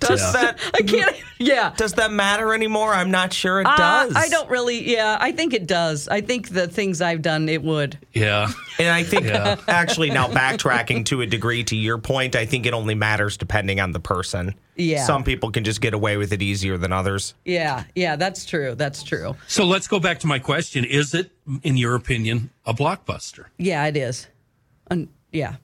[0.00, 1.14] Does that I can't.
[1.38, 1.72] Yeah.
[1.76, 2.92] does that matter anymore?
[2.92, 4.14] I'm not sure it Uh, does.
[4.16, 4.90] I don't really.
[4.90, 6.08] Yeah, I think it does.
[6.08, 7.98] I think the things I've done, it would.
[8.12, 8.48] Yeah.
[8.78, 9.56] And I think Yeah.
[9.68, 13.80] actually now backtracking to a degree to your point, I think it only matters depending
[13.80, 14.54] on the person.
[14.76, 15.04] Yeah.
[15.04, 17.34] Some people can just get away with it easier than others.
[17.44, 18.74] Yeah, yeah, that's true.
[18.74, 19.36] That's true.
[19.46, 20.84] So let's go back to my question.
[20.84, 21.30] Is it,
[21.62, 23.46] in your opinion, a blockbuster?
[23.58, 24.26] Yeah, it is.
[24.90, 25.56] Un- yeah.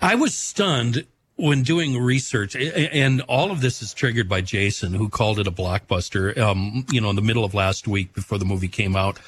[0.00, 5.08] I was stunned when doing research, and all of this is triggered by Jason, who
[5.08, 6.36] called it a blockbuster.
[6.38, 9.18] Um, you know, in the middle of last week before the movie came out,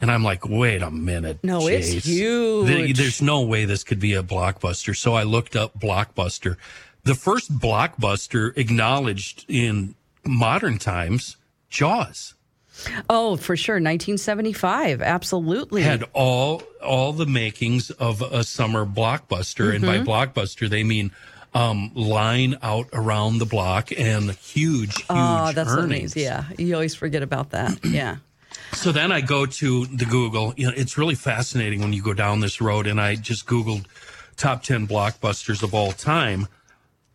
[0.00, 2.96] and I'm like, wait a minute, No, it's huge.
[2.96, 4.96] There's no way this could be a blockbuster.
[4.96, 6.56] So I looked up blockbuster.
[7.04, 9.94] The first blockbuster acknowledged in
[10.24, 11.36] modern times,
[11.70, 12.34] Jaws.
[13.08, 13.74] Oh, for sure.
[13.76, 15.02] 1975.
[15.02, 15.82] Absolutely.
[15.82, 20.08] had all all the makings of a summer blockbuster, and by Mm-hmm.
[20.08, 21.12] blockbuster they mean
[21.54, 26.16] um, line out around the block and huge, huge oh, that's earnings.
[26.16, 26.44] Yeah.
[26.58, 27.78] You always forget about that.
[27.92, 28.16] Yeah.
[28.72, 30.54] So then I go to the Google.
[30.56, 33.84] You know, it's really fascinating when you go down this road, and I just Googled
[34.36, 36.48] top ten blockbusters of all time.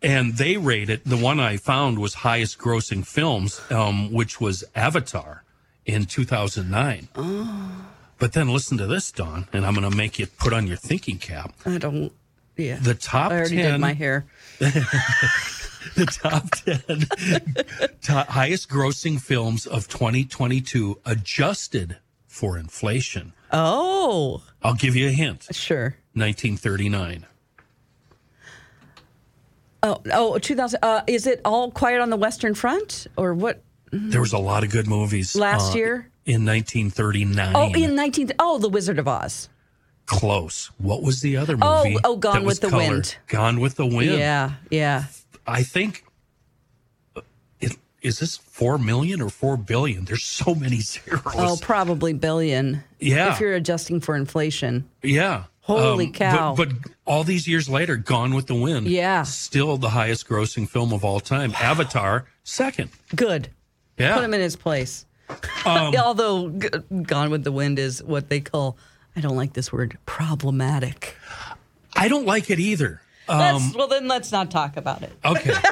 [0.00, 1.02] And they rated.
[1.04, 5.42] The one I found was highest grossing films, um, which was Avatar
[5.84, 7.08] in 2009.
[7.16, 7.86] Oh.
[8.18, 10.76] But then listen to this, Dawn, and I'm going to make you put on your
[10.76, 11.54] thinking cap.
[11.64, 12.12] I don't.
[12.58, 12.76] Yeah.
[12.80, 14.26] The top I already 10 did my hair.
[14.58, 23.32] the top 10 top, highest grossing films of 2022 adjusted for inflation.
[23.52, 25.46] Oh, I'll give you a hint.
[25.52, 25.96] sure.
[26.14, 27.24] 1939.
[29.84, 30.80] Oh, oh, 2000.
[30.82, 33.62] Uh, is it all quiet on the Western Front or what?
[33.92, 36.10] There was a lot of good movies Last uh, year?
[36.26, 37.52] in 1939.
[37.54, 38.32] Oh, in 19.
[38.40, 39.48] Oh, The Wizard of Oz.
[40.08, 40.70] Close.
[40.78, 41.96] What was the other Oh, movie?
[42.02, 42.90] oh, oh Gone with the colored?
[42.90, 43.16] Wind.
[43.28, 44.18] Gone with the Wind.
[44.18, 45.04] Yeah, yeah.
[45.46, 46.04] I think
[47.14, 47.20] uh,
[47.60, 50.04] it, is this four million or four billion?
[50.04, 51.22] There's so many zeros.
[51.36, 52.82] Oh, probably billion.
[52.98, 53.32] Yeah.
[53.32, 54.88] If you're adjusting for inflation.
[55.02, 55.44] yeah.
[55.60, 56.54] Holy Um, cow.
[56.54, 58.86] But, but all these years later, Gone with the Wind.
[58.86, 59.22] Yeah.
[59.24, 61.52] Still the highest grossing film of all time.
[61.60, 62.88] Avatar, second.
[63.14, 63.50] Good.
[63.98, 64.14] Yeah.
[64.14, 65.04] Put him in his place.
[65.66, 66.68] Um, Although G-
[67.02, 68.78] Gone with the Wind is what they call,
[69.18, 71.16] I don't like this word, problematic.
[71.96, 73.02] I don't like it either.
[73.28, 75.12] Let's, Um, well, then let's not talk about it.
[75.24, 75.54] okay.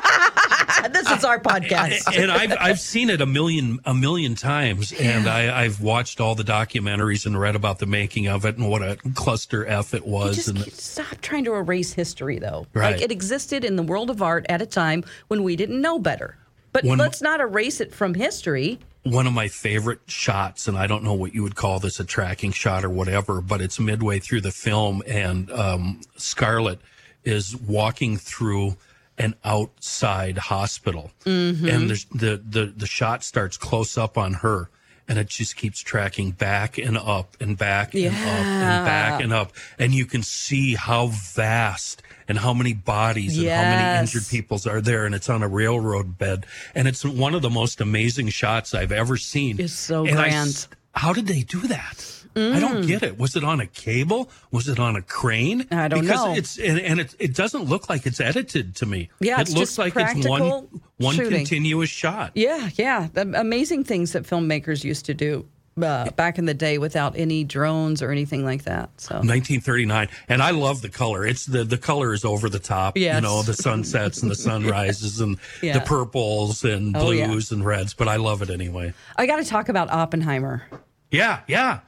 [0.92, 2.14] This is our podcast.
[2.16, 6.34] and I've I've seen it a million a million times, and I, I've watched all
[6.34, 10.06] the documentaries and read about the making of it and what a cluster f it
[10.06, 10.36] was.
[10.36, 12.66] just and stop trying to erase history, though.
[12.74, 12.92] Right.
[12.92, 15.98] Like it existed in the world of art at a time when we didn't know
[15.98, 16.36] better.
[16.72, 18.78] But When- let's not erase it from history.
[19.10, 22.04] One of my favorite shots, and I don't know what you would call this a
[22.04, 26.80] tracking shot or whatever, but it's midway through the film, and um, Scarlett
[27.24, 28.76] is walking through
[29.18, 31.68] an outside hospital, Mm-hmm.
[31.68, 34.68] and there's, the the the shot starts close up on her.
[35.08, 39.32] And it just keeps tracking back and up and back and up and back and
[39.32, 39.52] up.
[39.78, 44.66] And you can see how vast and how many bodies and how many injured peoples
[44.66, 45.06] are there.
[45.06, 46.46] And it's on a railroad bed.
[46.74, 49.60] And it's one of the most amazing shots I've ever seen.
[49.60, 50.48] It's so And grand.
[50.50, 52.12] s- how did they do that?
[52.38, 52.86] I don't Mm.
[52.86, 53.18] get it.
[53.18, 54.30] Was it on a cable?
[54.50, 55.66] Was it on a crane?
[55.70, 56.34] I don't because know.
[56.34, 59.08] it's and, and it it doesn't look like it's edited to me.
[59.20, 61.30] Yeah, it it's looks like it's one one shooting.
[61.38, 62.32] continuous shot.
[62.34, 63.08] Yeah, yeah.
[63.10, 65.46] The amazing things that filmmakers used to do
[65.82, 68.88] uh, back in the day without any drones or anything like that.
[68.98, 72.96] So 1939 and i love the color it's the the color is over the top
[72.96, 73.16] Yes.
[73.16, 75.74] you know the sunsets and the sunrises and Yeah.
[75.78, 77.26] the purples and Oh, yeah.
[77.26, 80.62] blues and reds but i love it anyway I got to talk about Oppenheimer.
[81.10, 81.80] yeah yeah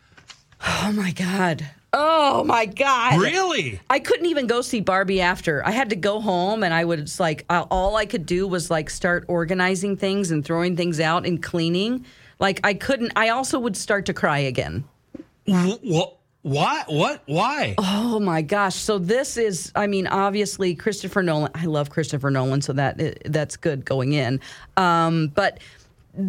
[0.61, 1.67] Oh my god.
[1.93, 3.21] Oh my god.
[3.21, 5.65] really I couldn't even go see Barbie after.
[5.67, 8.71] I had to go home, and I was like, uh, all I could do was
[8.71, 12.05] like start organizing things and throwing things out and cleaning.
[12.39, 13.13] Like I couldn't.
[13.17, 14.85] I also would start to cry again.
[15.47, 18.77] what why what why Oh my gosh!
[18.77, 21.51] So this is, I mean, obviously Christopher Nolan.
[21.55, 24.41] I love Christopher Nolan, so that that's good going in.
[24.77, 25.59] Um, but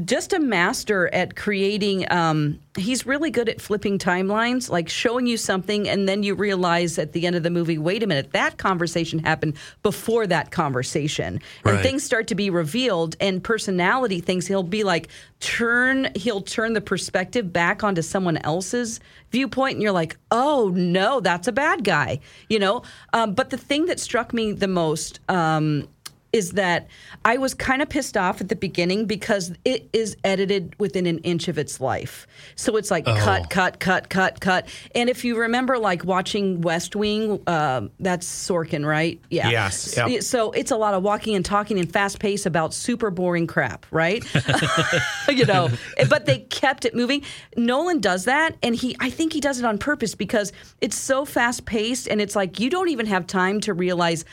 [0.06, 2.06] just a master at creating.
[2.12, 6.99] Um, he's really good at flipping timelines, like showing you something, and then you realize
[6.99, 11.41] at the end of the movie, wait a minute, that conversation happened before that conversation,
[11.65, 13.15] and things start to be revealed.
[13.19, 18.99] And personality things, he'll be like turn, he'll turn the perspective back onto someone else's
[19.32, 22.84] viewpoint, and you're like, oh no, that's a bad guy, you know.
[23.13, 25.19] Um, but the thing that struck me the most.
[25.30, 25.88] Um,
[26.31, 26.87] is that
[27.25, 31.17] I was kind of pissed off at the beginning because it is edited within an
[31.19, 32.27] inch of its life.
[32.55, 33.15] So it's like Oh.
[33.15, 34.67] cut, cut, cut, cut, cut.
[34.93, 39.19] And if you remember, like watching West Wing, uh, that's Sorkin, right?
[39.29, 39.49] Yeah.
[39.49, 40.21] Yes, yep.
[40.23, 43.85] So it's a lot of walking and talking and fast pace about super boring crap,
[43.91, 44.23] right?
[45.29, 45.69] you know,
[46.09, 47.23] but they kept it moving.
[47.57, 51.25] Nolan does that, and he, I think he does it on purpose because it's so
[51.25, 54.25] fast paced, and it's like you don't even have time to realize.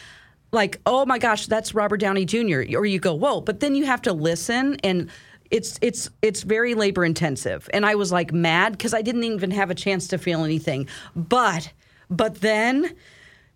[0.52, 2.62] Like, oh my gosh, that's Robert Downey Jr.
[2.76, 5.11] Or you go, whoa, but then you have to listen and
[5.50, 7.68] it's it's it's very labor intensive.
[7.72, 10.88] And I was like mad because I didn't even have a chance to feel anything.
[11.14, 11.72] But
[12.11, 12.94] but then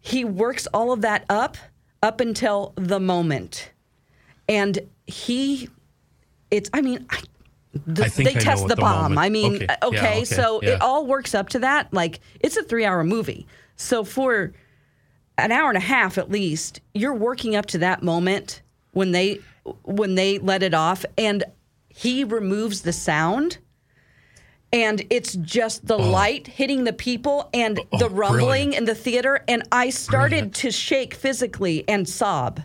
[0.00, 1.56] he works all of that up
[2.02, 3.70] up until the moment
[4.48, 5.68] and he
[6.50, 7.20] it's i mean I,
[7.86, 9.66] the, they I test the the bomb moment- i mean okay.
[9.66, 10.70] uh, Yeah, okay, okay, so yeah.
[10.70, 14.52] it all works up to that like it's a three hour movie so for
[15.44, 19.38] an hour and a half at least you're working up to that moment when they
[19.84, 21.44] when they let it off and
[21.88, 23.58] he removes the sound
[24.72, 26.10] and it's just the oh.
[26.10, 28.74] light hitting the people and Oh, the oh, rumbling brilliant.
[28.74, 30.54] in the theater and i started Brilliant.
[30.56, 32.60] to shake physically and sob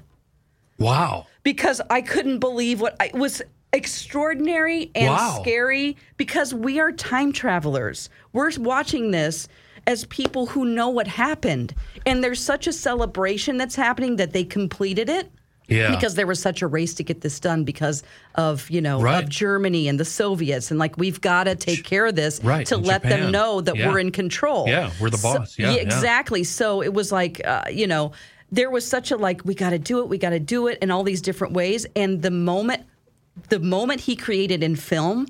[0.77, 1.27] Wow.
[1.43, 5.39] because I couldn't believe what I, it was extraordinary and Wow.
[5.41, 8.09] scary because we are time travelers.
[8.33, 9.47] We're watching this
[9.87, 11.73] as people who know what happened.
[12.05, 15.31] And there's such a celebration that's happening that they completed it.
[15.67, 15.89] Yeah.
[15.89, 18.03] Because there was such a race to get this done because
[18.35, 19.23] of, you know, Right.
[19.23, 20.69] of Germany and the Soviets.
[20.69, 23.61] And like, we've got to take care of this Right, to and let them know
[23.61, 23.89] that Yeah.
[23.89, 24.67] we're in control.
[24.67, 25.57] Yeah, we're the So- boss.
[25.57, 25.81] Yeah, yeah.
[25.81, 26.43] exactly.
[26.43, 28.11] So it was like, uh, you know,
[28.51, 30.77] there was such a like, we got to do it, we got to do it
[30.83, 31.87] in all these different ways.
[31.95, 32.83] And the moment,
[33.49, 35.25] the moment he created in film,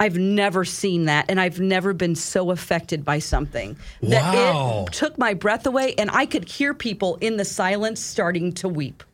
[0.00, 4.86] I've never seen that, and I've never been so affected by something that Wow.
[4.88, 8.68] it took my breath away, and I could hear people in the silence starting to
[8.68, 9.04] weep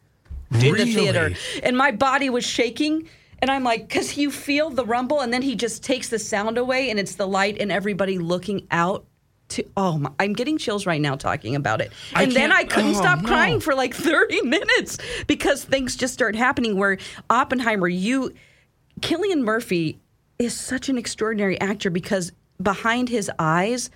[0.53, 1.33] in the theater,
[1.65, 3.09] and my body was shaking.
[3.41, 6.57] And I'm like, because you feel the rumble, and then he just takes the sound
[6.57, 9.05] away, and it's the light, and everybody looking out
[9.49, 9.63] to.
[9.77, 11.93] Oh, my, I'm getting chills right now talking about it.
[12.15, 13.29] I And then I couldn't oh, stop no.
[13.29, 14.97] crying for like 30 minutes
[15.27, 16.79] because things just start happening.
[16.79, 16.97] Where
[17.29, 18.33] Oppenheimer, you,
[19.01, 19.99] Cillian Murphy
[20.39, 23.91] is such an extraordinary actor because behind his eyes,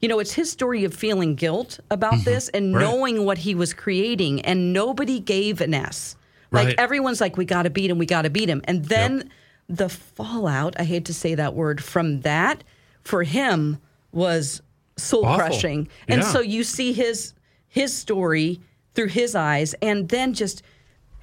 [0.00, 2.74] you know, it's his story of feeling guilt about this and Mm-hmm.
[2.76, 2.80] Right.
[2.82, 6.16] knowing what he was creating, and nobody gave an S.
[6.50, 6.78] Like Right.
[6.78, 8.60] everyone's like, we got to beat him, we got to beat him.
[8.64, 9.30] And then
[9.68, 12.62] the fallout, I hate to say that word, from that
[13.02, 13.78] for him
[14.12, 14.62] was
[14.96, 15.88] soul crushing.
[16.08, 16.28] And Yeah.
[16.28, 17.32] so you see his
[17.68, 18.60] his story
[18.94, 20.62] through his eyes and then just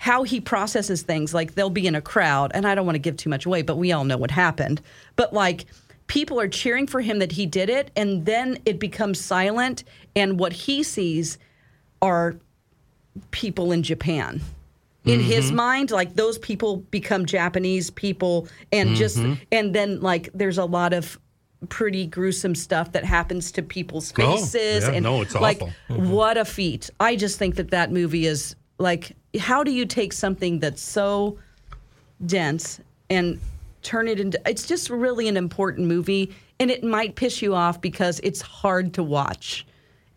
[0.02, 3.00] how he processes things like they'll be in a crowd and I don't want to
[3.00, 4.82] give too much away but we all know what happened
[5.16, 5.66] but like
[6.08, 9.84] people are cheering for him that he did it and then it becomes silent
[10.16, 11.38] and what he sees
[12.02, 12.36] are
[13.32, 14.42] people in Japan.
[15.04, 15.30] In mm-hmm.
[15.30, 19.34] his mind, like those people become Japanese people, and just mm-hmm.
[19.52, 21.20] and then like there's a lot of
[21.70, 25.74] pretty gruesome stuff that happens to people's Oh, faces, yeah, and no, it's like awful.
[25.90, 26.12] Mm-hmm.
[26.12, 26.92] what a feat!
[27.00, 31.38] I just think that that movie is like, how do you take something that's so
[32.26, 33.40] dense and
[33.82, 34.42] turn it into?
[34.48, 38.94] It's just really an important movie, and it might piss you off because it's hard
[38.96, 39.66] to watch.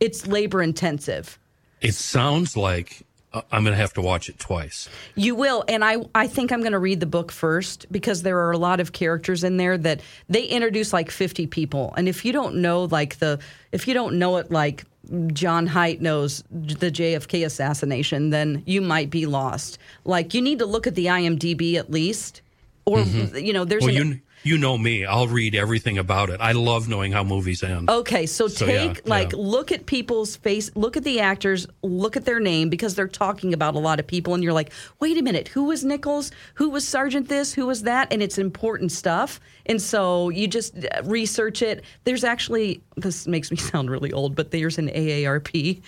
[0.00, 1.38] It's labor intensive.
[1.80, 3.02] It sounds like
[3.34, 4.88] uh, I'm going to have to watch it twice.
[5.16, 8.38] You will, and I I think I'm going to read the book first because there
[8.38, 12.24] are a lot of characters in there that they introduce like 50 people, and if
[12.24, 13.38] you don't know like the
[13.72, 14.84] if you don't know it like
[15.32, 19.78] John Haidt knows the JFK assassination, then you might be lost.
[20.04, 22.42] Like you need to look at the IMDb at least,
[22.84, 23.36] or mm-hmm.
[23.36, 25.04] you know there's Well, an, you you know me.
[25.04, 26.40] I'll read everything about it.
[26.40, 27.88] I love knowing how movies end.
[27.90, 29.38] Okay, so, So, take yeah, like yeah.
[29.38, 33.52] look at people's face, look at the actors, look at their name because they're talking
[33.54, 36.30] about a lot of people, and you're like, wait a minute, who was Nichols?
[36.54, 37.54] Who was Sergeant this?
[37.54, 38.12] Who was that?
[38.12, 41.84] And it's important stuff, and so you just uh, research it.
[42.04, 45.82] There's actually this makes me sound really old, but there's an AARP.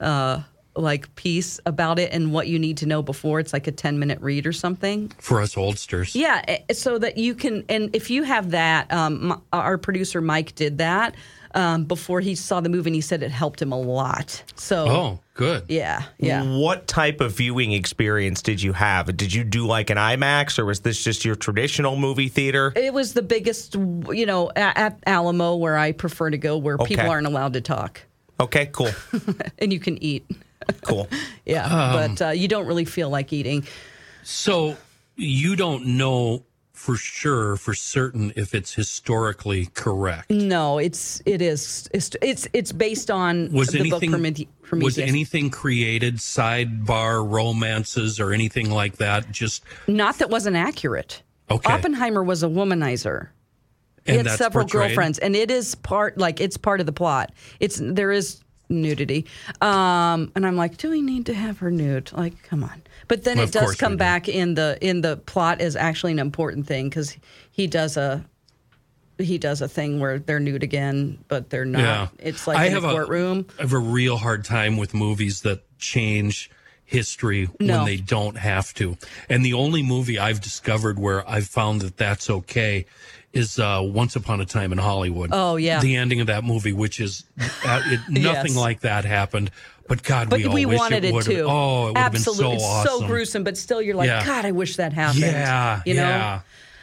[0.00, 0.40] Uh,
[0.74, 3.98] like piece about it and what you need to know before it's like a 10
[3.98, 6.14] minute read or something For us oldsters.
[6.14, 10.20] yeah, eh, so that you can, and if you have that, um, m- our producer
[10.22, 11.14] Mike did that
[11.54, 14.42] um, before he saw the movie, and he said it helped him a lot.
[14.54, 15.64] So, Oh, good.
[15.68, 16.42] yeah, yeah.
[16.56, 19.14] What type of viewing experience did you have?
[19.14, 22.72] Did you do like an IMAX or was this just your traditional movie theater?
[22.74, 26.78] It was the biggest, you know, at, at Alamo where I prefer to go, where
[26.78, 28.00] people aren't allowed to talk
[28.40, 28.88] Okay, cool.
[29.58, 30.24] and you can eat.
[30.82, 31.08] Cool.
[31.44, 33.66] Yeah, but uh, you don't really feel like eating.
[34.22, 34.76] So
[35.16, 40.30] you don't know for sure, for certain, if it's historically correct.
[40.30, 44.48] No, it's it is it's it's, it's based on Was the anything book Promethe-
[44.82, 49.30] was anything created sidebar romances or anything like that?
[49.30, 51.22] Just Not that wasn't accurate.
[51.50, 51.72] Okay.
[51.72, 53.28] Oppenheimer was a womanizer.
[54.04, 54.88] He had several portrayed?
[54.88, 57.32] girlfriends, and it is part like it's part of the plot.
[57.60, 58.41] It's there is
[58.72, 59.26] nudity,
[59.60, 62.10] um, and I'm like, do we need to have her nude?
[62.12, 62.82] Like, come on.
[63.08, 66.18] But then Well, it does come back in the in the plot as actually an
[66.18, 67.16] important thing because
[67.50, 68.24] he does a
[69.18, 71.80] he does a thing where they're nude again, but they're not.
[71.80, 73.46] Yeah, It's like I in have a courtroom.
[73.58, 76.50] A, I have a real hard time with movies that change
[76.84, 77.78] history No.
[77.78, 78.96] when they don't have to.
[79.28, 82.86] And the only movie I've discovered where I've found that that's okay
[83.32, 85.30] is uh, Once Upon a Time in Hollywood.
[85.32, 85.80] Oh, yeah.
[85.80, 87.24] the ending of that movie, which is
[87.64, 88.56] uh, it, nothing Yes.
[88.56, 89.50] like that happened.
[89.88, 91.24] But God, But we all we, wish wanted it it, would.
[91.24, 91.44] too.
[91.48, 93.00] Oh, it would Absolutely, have been so It's awesome.
[93.00, 93.44] so gruesome.
[93.44, 94.24] But still, you're like, Yeah.
[94.24, 95.20] God, I wish that happened.
[95.22, 96.02] Yeah, you know.
[96.02, 96.40] yeah.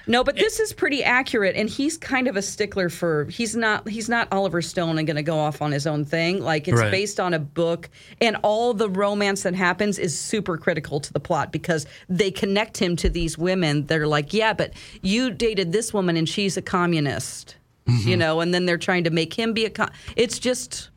[0.08, 3.26] No, but this is pretty accurate, and he's kind of a stickler for.
[3.26, 3.88] He's not.
[3.88, 6.42] He's not Oliver Stone and going to go off on his own thing.
[6.42, 6.90] Like it's Right.
[6.92, 11.20] based on a book, and all the romance that happens is super critical to the
[11.20, 15.72] plot because they connect him to these women that are like, yeah, but you dated
[15.72, 17.56] this woman and she's a communist,
[17.88, 18.08] Mm-hmm.
[18.10, 19.70] you know, and then they're trying to make him be a.
[19.70, 20.90] Com- it's just,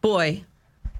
[0.00, 0.44] boy,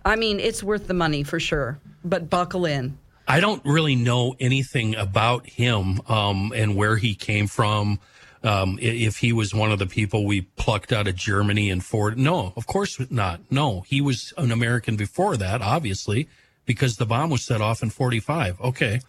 [0.05, 2.99] I mean, it's worth the money for sure, but buckle in.
[3.29, 8.01] I don't really know anything about him um, and where he came from.
[8.43, 12.17] Um, if he was one of the people we plucked out of Germany and Ford,
[12.19, 13.41] no, of course not.
[13.51, 16.29] No, he was an American before that, obviously,
[16.65, 18.61] because the bomb was set off in '45.
[18.61, 19.01] Okay,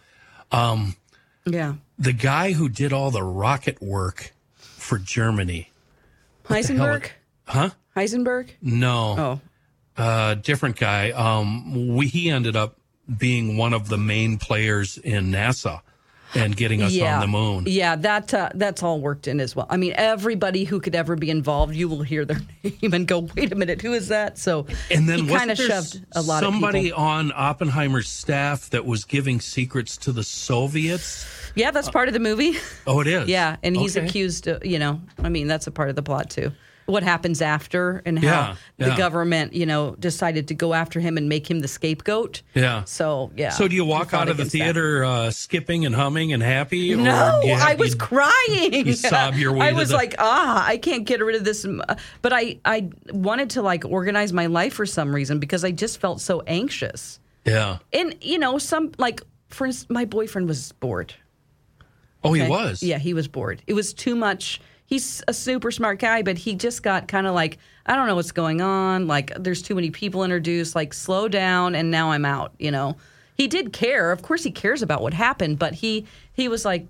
[1.46, 5.70] Yeah, the guy who did all the rocket work for Germany,
[6.44, 7.10] Heisenberg.
[7.46, 7.70] huh?
[7.96, 8.50] Heisenberg.
[8.60, 9.40] No,
[9.96, 11.10] Oh, uh, different guy.
[11.12, 12.76] Um, we, he ended up
[13.18, 15.80] being one of the main players in NASA
[16.34, 17.64] and getting us yeah, on the moon.
[17.66, 19.66] Yeah, that uh, that's all worked in as well.
[19.68, 23.28] I mean, everybody who could ever be involved, you will hear their name and go,
[23.36, 26.42] "Wait a minute, who is that?" So And then he kind of shoved a lot
[26.42, 31.26] somebody on Oppenheimer's staff that was giving secrets to the Soviets.
[31.56, 32.56] Yeah, that's part of the movie.
[32.86, 33.28] Oh, it is.
[33.28, 34.06] yeah, and he's Okay.
[34.06, 34.46] accused.
[34.46, 36.52] Of, you know, I mean, that's a part of the plot too.
[36.90, 38.96] What happens after and how Yeah, the yeah.
[38.96, 42.42] government, you know, decided to go after him and make him the scapegoat.
[42.54, 42.84] Yeah.
[42.84, 43.50] So yeah.
[43.50, 46.92] So do you walk out of the theater uh, skipping and humming and happy?
[46.94, 48.74] or No, you I was you- crying.
[48.86, 51.64] you sob your way I was the- like, ah, I can't get rid of this.
[52.22, 55.98] But I, I wanted to like organize my life for some reason because I just
[55.98, 57.20] felt so anxious.
[57.44, 57.78] Yeah.
[57.92, 61.14] And you know, some like, for instance, my boyfriend was bored.
[62.22, 62.82] Oh, he was.
[62.82, 63.62] Yeah, he was bored.
[63.66, 64.60] It was too much.
[64.90, 68.16] He's a super smart guy, but he just got kind of like, I don't know
[68.16, 69.06] what's going on.
[69.06, 70.74] Like, there's too many people introduced.
[70.74, 72.54] Like, slow down, and now I'm out.
[72.58, 72.96] You know,
[73.36, 74.10] he did care.
[74.10, 76.88] Of course, he cares about what happened, but he he was like,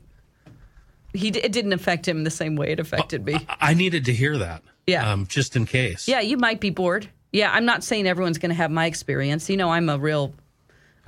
[1.12, 3.36] he d- it didn't affect him the same way it affected me.
[3.60, 4.62] I needed to hear that.
[4.86, 5.12] Yeah.
[5.12, 6.08] Um, just in case.
[6.08, 7.06] Yeah, you might be bored.
[7.32, 9.50] Yeah, I'm not saying everyone's going to have my experience.
[9.50, 10.32] You know, I'm a real.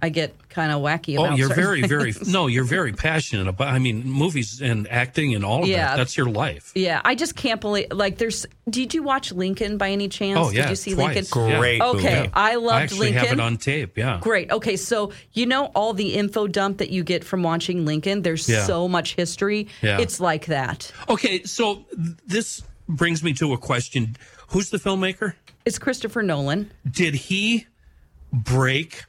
[0.05, 1.35] I get kind of wacky oh, about.
[1.35, 5.33] Oh, you're certain very, very, no, you're very passionate about, I mean, movies and acting
[5.37, 5.87] and all of Yeah.
[5.87, 5.97] that.
[5.97, 6.73] That's your life.
[6.75, 7.87] Yeah, I just can't believe.
[7.93, 8.45] Like, there's.
[8.69, 10.39] Did you watch Lincoln by any chance?
[10.41, 10.63] Oh, yeah.
[10.63, 11.15] Did you see twice.
[11.33, 11.49] Lincoln?
[11.51, 11.59] Yeah.
[11.61, 12.31] Great Okay, movie.
[12.35, 13.25] I loved I actually Lincoln.
[13.25, 13.97] have it on tape.
[13.97, 14.19] Yeah.
[14.21, 14.51] Great.
[14.51, 18.23] Okay, so you know all the info dump that you get from watching Lincoln.
[18.23, 18.65] There's Yeah.
[18.65, 19.69] so much history.
[19.83, 20.01] Yeah.
[20.01, 20.91] It's like that.
[21.09, 21.45] Okay.
[21.45, 21.87] So
[22.27, 24.17] this brings me to a question.
[24.49, 25.35] Who's the filmmaker?
[25.65, 26.73] It's Christopher Nolan.
[26.91, 27.67] Did he
[28.33, 29.05] break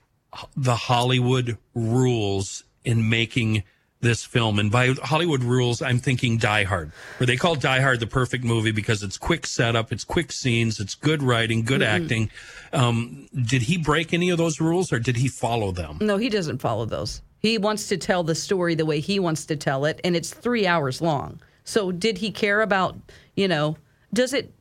[0.55, 3.63] the Hollywood rules in making
[4.01, 4.59] this film?
[4.59, 8.43] And by Hollywood rules, I'm thinking Die Hard, where they call Die Hard the perfect
[8.43, 12.29] movie because it's quick setup, it's quick scenes, it's good writing, good acting.
[12.73, 15.97] Um, did he break any of those rules or did he follow them?
[16.01, 17.21] No, he doesn't follow those.
[17.39, 20.33] He wants to tell the story the way he wants to tell it, and it's
[20.33, 21.41] three hours long.
[21.65, 22.95] So, did he care about,
[23.35, 23.77] you know,
[24.13, 24.53] does it?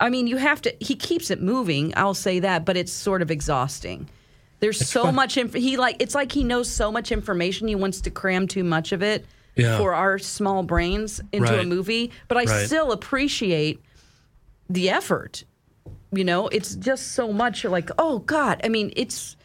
[0.00, 0.74] I mean, you have to.
[0.80, 1.92] He keeps it moving.
[1.96, 4.08] I'll say that, but it's sort of exhausting.
[4.60, 5.14] There's so fine.
[5.14, 5.36] much.
[5.36, 7.68] Inf- he like it's like he knows so much information.
[7.68, 9.24] He wants to cram too much of it
[9.56, 9.78] Yeah.
[9.78, 12.10] for our small brains into a movie.
[12.26, 12.66] But I Right.
[12.66, 13.80] still appreciate
[14.68, 15.44] the effort.
[16.12, 17.64] You know, it's just so much.
[17.64, 18.60] Like, oh God.
[18.64, 19.36] I mean, it's.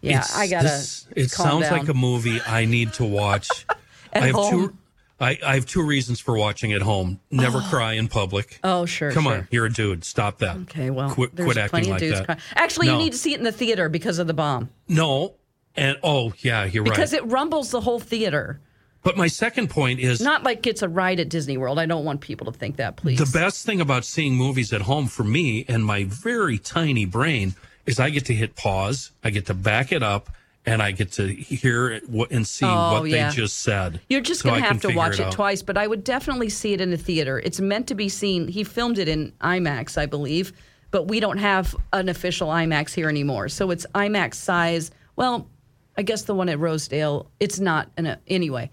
[0.00, 0.64] Yeah, It's- I gotta.
[0.68, 1.78] this- it sounds down.
[1.78, 3.48] like a movie I need to watch.
[4.12, 4.76] At I have two.
[5.22, 7.20] I, I have two reasons for watching at home.
[7.30, 7.66] Never oh.
[7.70, 8.58] cry in public.
[8.64, 9.12] Oh, sure.
[9.12, 9.32] Come sure.
[9.34, 10.04] on, you're a dude.
[10.04, 10.56] Stop that.
[10.62, 12.24] Okay, well, quit, there's quit acting plenty of like dudes that.
[12.26, 12.40] crying.
[12.56, 12.94] Actually, No.
[12.94, 14.70] you need to see it in the theater because of the bomb.
[14.88, 15.34] No,
[15.76, 17.20] and oh yeah, you're Because right.
[17.20, 18.60] Because it rumbles the whole theater.
[19.04, 21.78] but my second point is Not like it's a ride at Disney World.
[21.78, 23.18] I don't want people to think that, please.
[23.18, 27.54] the best thing about seeing movies at home for me and my very tiny brain
[27.86, 30.30] is I get to hit pause, I get to back it up,
[30.64, 33.28] and I get to hear it and see Oh, what yeah.
[33.30, 34.00] they just said.
[34.08, 35.32] You're just So going to have to watch it, out.
[35.32, 37.38] twice, but I would definitely see it in a theater.
[37.40, 38.48] It's meant to be seen.
[38.48, 40.52] He filmed it in IMAX, I believe,
[40.92, 43.48] but we don't have an official IMAX here anymore.
[43.48, 44.90] So it's IMAX size.
[45.16, 45.48] Well,
[45.96, 48.70] I guess the one at Rosedale, it's not in a, anyway.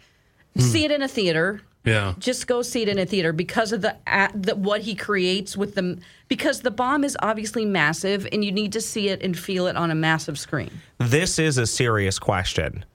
[0.56, 0.62] Hmm.
[0.62, 1.62] See it in a theater.
[1.86, 2.13] Yeah.
[2.19, 5.56] Just go see it in a theater because of the, at, the what he creates
[5.56, 9.38] with the because the bomb is obviously massive and you need to see it and
[9.38, 10.69] feel it on a massive screen.
[11.00, 12.86] This is a serious question.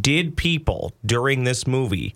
[0.00, 2.14] Did people during this movie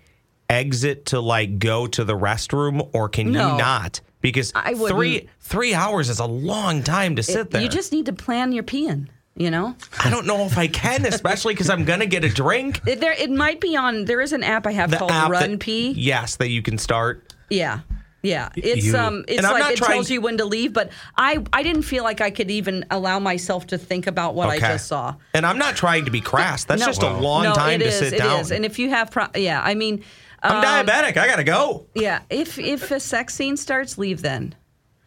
[0.48, 3.52] exit to like go to the restroom or can No.
[3.52, 4.00] you not?
[4.20, 4.96] Because I wouldn't.
[4.96, 7.60] three three hours is a long time to sit there.
[7.62, 9.76] You just need to plan your peeing, you know?
[10.02, 12.80] I don't know if I can, especially because I'm gonna get a drink.
[12.86, 14.04] It, there, it might be on.
[14.06, 15.90] There is an app I have The called Run that- Pee.
[15.92, 17.32] Yes, that you can start.
[17.50, 17.80] Yeah,
[18.22, 18.48] yeah.
[18.56, 20.72] It's You- um, it's like it trying- tells you when to leave.
[20.72, 24.48] But I, I didn't feel like I could even allow myself to think about what
[24.48, 25.14] I just saw.
[25.34, 26.64] And I'm not trying to be crass.
[26.64, 26.86] That's No.
[26.86, 28.40] just a long no, time it to is, sit it down.
[28.40, 28.50] is.
[28.50, 30.02] And if you have, pro- yeah, I mean,
[30.42, 31.16] I'm um, diabetic.
[31.16, 31.86] I gotta go.
[31.94, 32.20] yeah.
[32.30, 34.54] If if a sex scene starts, leave then.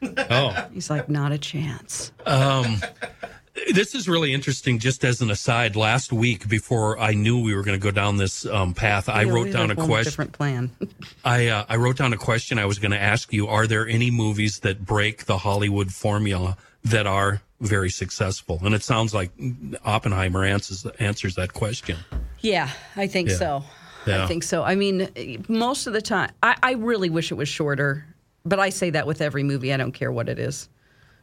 [0.02, 0.68] Oh.
[0.74, 2.12] He's like, not a chance.
[3.74, 4.80] This is really interesting.
[4.80, 8.18] Just as an aside, last week before I knew we were going to go down
[8.18, 10.04] this um, path, I wrote down a question.
[10.04, 10.72] Different plan.
[11.26, 13.48] I uh, I wrote down a question I was going to ask you.
[13.48, 18.60] Are there any movies that break the Hollywood formula that are very successful?
[18.64, 19.32] And it sounds like
[19.86, 21.98] Oppenheimer answers answers that question.
[22.40, 23.36] Yeah, I think Yeah.
[23.36, 23.64] so.
[24.08, 24.24] Yeah.
[24.24, 24.64] I think so.
[24.64, 28.06] I mean, most of the time, I, I really wish it was shorter,
[28.46, 29.74] but I say that with every movie.
[29.74, 30.70] I don't care what it is.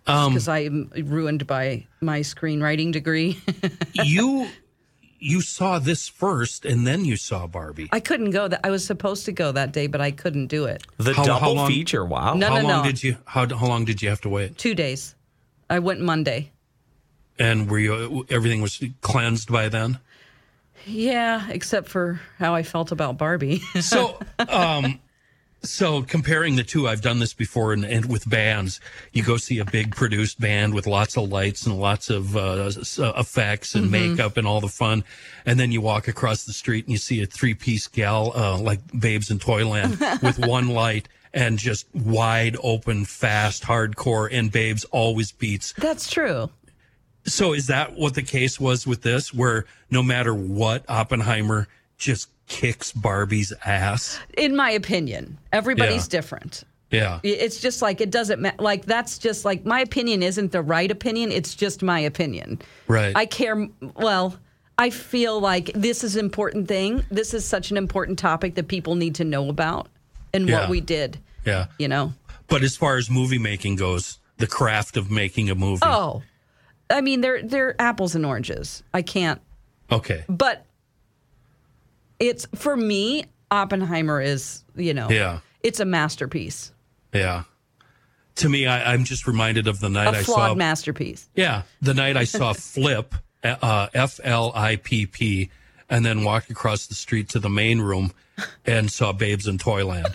[0.07, 3.41] Um, Because I'm ruined by my screenwriting degree.
[3.93, 4.49] you
[5.19, 7.89] you saw this first, and then you saw Barbie.
[7.91, 8.47] I couldn't go.
[8.49, 10.85] That I was supposed to go that day, but I couldn't do it.
[10.99, 12.05] The How- how double long- feature.
[12.05, 12.35] Wow.
[12.35, 12.91] No, how no, long no.
[12.91, 14.57] did you how how long did you have to wait?
[14.59, 15.15] Two days.
[15.69, 16.53] I went Monday.
[17.39, 19.99] And were you everything was cleansed by then?
[20.87, 23.61] Yeah, except for how I felt about Barbie.
[23.81, 25.01] So, um,
[25.63, 28.81] so comparing the two, I've done this before, and, and with bands,
[29.13, 32.71] you go see a big produced band with lots of lights and lots of uh,
[32.99, 35.03] uh, effects and makeup and all the fun,
[35.45, 38.59] and then you walk across the street and you see a three piece gal uh,
[38.59, 41.09] like Babes in Toyland with one light.
[41.35, 46.49] And just wide open, fast, hardcore, and Babes always beats That's true.
[47.27, 52.31] so is that what the case was with this, where no matter what, Oppenheimer just
[52.47, 54.19] kicks Barbie's ass?
[54.37, 56.11] In my opinion, everybody's Yeah.
[56.21, 56.65] different.
[56.91, 57.19] Yeah.
[57.25, 58.63] It's just like it doesn't matter.
[58.63, 61.33] Like that's just like my opinion isn't the right opinion.
[61.33, 62.61] It's just my opinion.
[62.87, 63.13] Right.
[63.17, 63.69] I care.
[63.97, 64.39] Well,
[64.79, 67.05] I feel like this is an important thing.
[67.11, 69.89] This is such an important topic that people need to know about
[70.33, 70.61] and Yeah.
[70.61, 71.19] what we did.
[71.45, 71.67] Yeah.
[71.79, 72.13] You know.
[72.47, 75.81] But as far as movie making goes, the craft of making a movie.
[75.83, 76.23] Oh,
[76.89, 78.85] I mean they're they're apples and oranges.
[78.95, 79.41] I can't.
[79.91, 80.23] Okay.
[80.29, 80.65] But
[82.21, 83.25] it's for me.
[83.51, 85.09] Oppenheimer is you know.
[85.11, 85.41] Yeah.
[85.63, 86.73] It's a masterpiece.
[87.13, 87.45] Yeah.
[88.37, 90.55] To me, I, I'm just reminded of the night A I flawed saw.
[90.55, 91.29] masterpiece.
[91.35, 91.63] yeah.
[91.81, 95.51] The night I saw Flip, uh, F L I P P,
[95.89, 98.13] and then walked across the street to the main room
[98.67, 100.15] and saw Babes in Toyland.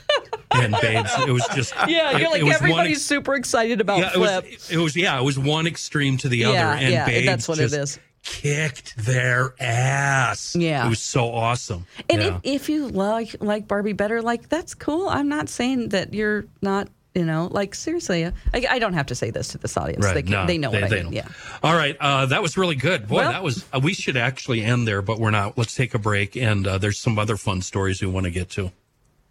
[0.54, 1.74] And Babes, it was just.
[1.88, 4.52] Yeah, you're like it everybody's ex- super excited about yeah, it Flip.
[4.52, 7.26] was, it was yeah, it was one extreme to the Yeah, other, and yeah, Babes
[7.26, 8.00] that's what it just is.
[8.24, 10.56] Kicked their ass.
[10.56, 10.86] Yeah.
[10.86, 11.86] it was so awesome.
[12.10, 12.40] And yeah.
[12.44, 15.10] if, if you like like Barbie better, like that's cool.
[15.10, 16.88] I'm not saying that you're not.
[17.14, 20.06] You know, like seriously, I, I don't have to say this to this audience.
[20.06, 21.06] Right, They, can, no, they know what I they mean.
[21.08, 21.12] know.
[21.12, 21.28] Yeah.
[21.62, 23.10] All right, uh, that was really good.
[23.10, 23.66] Boy, Well- that was.
[23.74, 25.58] Uh, we should actually end there, but we're not.
[25.58, 28.50] Let's take a break, and uh, there's some other fun stories we want to get
[28.52, 28.72] to.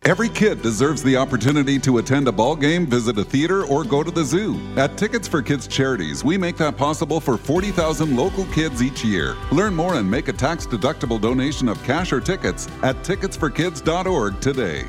[0.07, 4.03] Every kid deserves the opportunity to attend a ball game, visit a theater, or go
[4.03, 4.59] to the zoo.
[4.77, 9.37] At Tickets for Kids Charities, we make that possible for 40,000 local kids each year.
[9.53, 14.89] Learn more and make a tax deductible donation of cash or tickets at ticketsforkids.org today.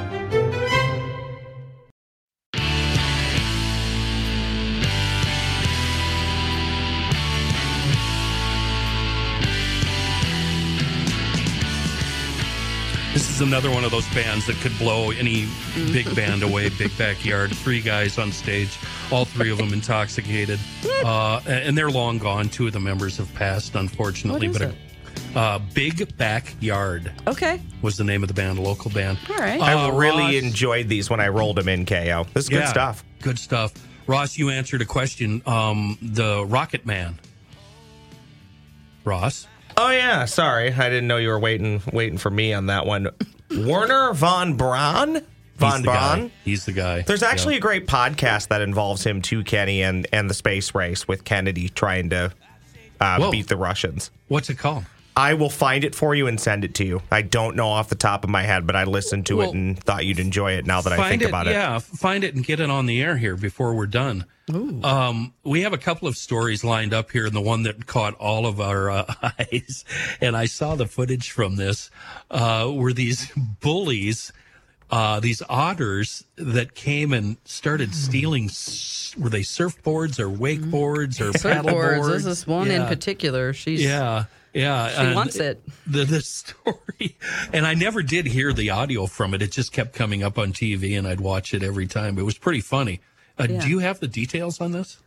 [13.13, 15.45] This is another one of those bands that could blow any
[15.91, 18.77] big band away, big backyard, three guys on stage,
[19.11, 20.59] all three of them intoxicated,
[21.03, 22.47] uh, and they're long gone.
[22.47, 24.47] Two of the members have passed, unfortunately.
[24.47, 24.73] What is
[25.33, 27.59] but Uh, Big Backyard Okay.
[27.81, 29.17] was the name of the band, a local band.
[29.29, 29.59] All right.
[29.61, 32.25] I Uh, really Ross- enjoyed these when I rolled them in, KO.
[32.33, 33.03] This is good Yeah, stuff.
[33.21, 33.73] Good stuff.
[34.07, 35.41] Ross, you answered a question.
[35.45, 37.19] Um, the Rocket Man.
[39.03, 39.47] Ross.
[39.77, 43.09] Oh yeah, sorry, I didn't know you were waiting waiting for me on that one.
[43.49, 45.13] Werner von Braun.
[45.15, 46.15] He's Von guy.
[46.15, 46.31] Braun.
[46.43, 47.01] He's the guy.
[47.03, 51.07] There's actually a great podcast that involves him too, Kenny, and and the space race
[51.07, 52.33] with Kennedy trying to
[52.99, 54.09] uh, beat the Russians.
[54.27, 54.85] What's it called?
[55.15, 57.01] I will find it for you and send it to you.
[57.11, 59.55] I don't know off the top of my head, but I listened to Well, it
[59.55, 60.65] and thought you'd enjoy it.
[60.65, 63.01] Now that I think it, about it, Yeah, find it and get it on the
[63.01, 64.25] air here before we're done.
[64.83, 68.15] Um, we have a couple of stories lined up here, and the one that caught
[68.15, 69.85] all of our uh, eyes,
[70.19, 71.89] and I saw the footage from this,
[72.29, 73.31] uh, were these
[73.61, 74.33] bullies,
[74.89, 78.45] uh, these otters that came and started stealing.
[78.45, 81.63] s- Were they surfboards or wakeboards or Surfboards.
[81.63, 82.07] paddleboards?
[82.07, 83.53] There's this one in particular.
[83.53, 84.89] She's Yeah, yeah.
[84.89, 85.61] She and wants it.
[85.87, 87.17] The the story,
[87.53, 89.41] and I never did hear the audio from it.
[89.41, 92.17] It just kept coming up on TV, and I'd watch it every time.
[92.17, 93.01] It was pretty funny.
[93.39, 93.61] Uh, Yeah.
[93.61, 94.97] Do you have the details on this?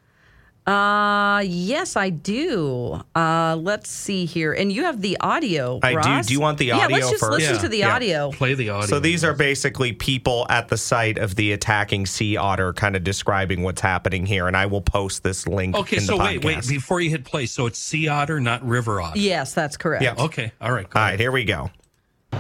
[0.67, 3.03] Uh yes, I do.
[3.15, 4.55] Uh let's see here.
[4.55, 5.79] And you have the audio.
[5.83, 5.97] I do.
[5.99, 6.27] Ross?
[6.27, 6.79] Do you want the audio?
[6.81, 7.33] Yeah, audio let's just first?
[7.39, 7.61] listen Yeah.
[7.61, 7.95] to the Yeah.
[7.95, 8.31] audio.
[8.33, 8.87] Play the audio.
[8.87, 13.05] So these are basically people at the site of the attacking sea otter, kind of
[13.05, 15.77] describing what's happening here, and I will post this link.
[15.77, 15.99] okay.
[15.99, 16.67] in So the wait, wait.
[16.67, 19.19] Before you hit play, so it's sea otter, not river otter.
[19.19, 20.03] Yes, that's correct.
[20.03, 20.15] Yeah.
[20.19, 20.51] Okay.
[20.63, 20.89] All right.
[20.89, 21.21] go All ahead.
[21.21, 21.71] here we go.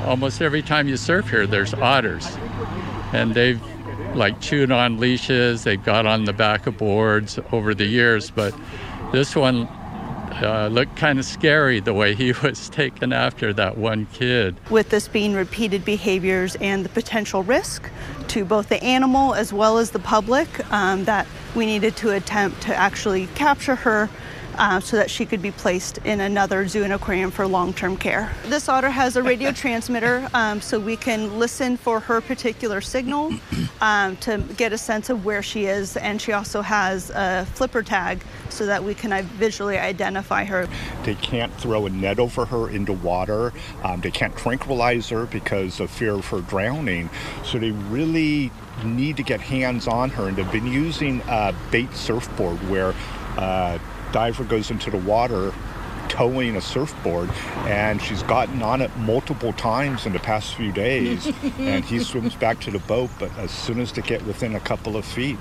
[0.06, 2.26] almost every time you surf here, there's otters.
[3.12, 3.60] And they've
[4.14, 8.54] like chewed on leashes, they've got on the back of boards over the years, but
[9.12, 9.68] this one
[10.42, 14.56] uh, looked kind of scary the way he was taken after that one kid.
[14.70, 17.88] with this being repeated behaviors and the potential risk
[18.28, 22.60] to both the animal as well as the public um, that we needed to attempt
[22.62, 24.08] to actually capture her
[24.58, 28.32] uh, so that she could be placed in another zoo and aquarium for long-term care.
[28.46, 33.32] This otter has a radio transmitter um, so we can listen for her particular signal
[33.80, 37.82] um, to get a sense of where she is and she also has a flipper
[37.82, 40.68] tag so that we can uh, visually identify her.
[41.04, 43.52] They can't throw a net over her into water.
[43.82, 47.10] Um, they can't tranquilize her because of fear of her drowning.
[47.44, 48.50] So they really
[48.84, 50.28] need to get hands on her.
[50.28, 52.94] And they've been using a bait surfboard where
[53.36, 53.80] a
[54.14, 55.52] diver goes into the water
[56.08, 57.28] towing a surfboard
[57.66, 61.26] and she's gotten on it multiple times in the past few days
[61.58, 64.60] and he swims back to the boat but as soon as they get within a
[64.60, 65.36] couple of feet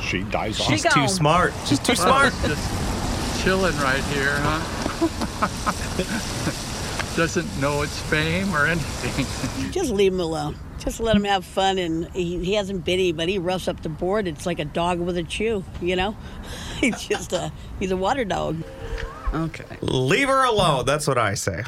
[0.00, 1.08] she dives off She's too gone.
[1.08, 1.52] smart.
[1.66, 2.32] She's too smart.
[2.42, 4.60] Just chilling right here, huh?
[7.16, 9.70] Doesn't know its fame or anything.
[9.72, 10.56] Just leave him alone.
[10.78, 11.78] Just let him have fun.
[11.78, 13.32] And he, he hasn't bit anybody.
[13.32, 14.28] He roughs up the board.
[14.28, 16.14] It's like a dog with a chew, you know?
[16.80, 18.62] he's just a, he's a water dog.
[19.34, 19.64] Okay.
[19.80, 20.84] Leave her alone.
[20.86, 21.64] That's what I say.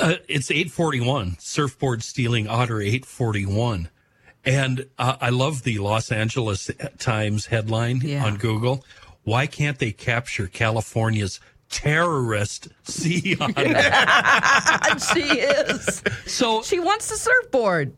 [0.00, 3.90] Uh, it's 841 surfboard stealing otter 841
[4.46, 8.24] and uh, i love the los angeles times headline Yeah.
[8.24, 8.82] on google
[9.24, 11.38] why can't they capture california's
[11.68, 13.62] terrorist sea otter
[15.14, 16.02] she is.
[16.26, 17.94] so She wants the surfboard.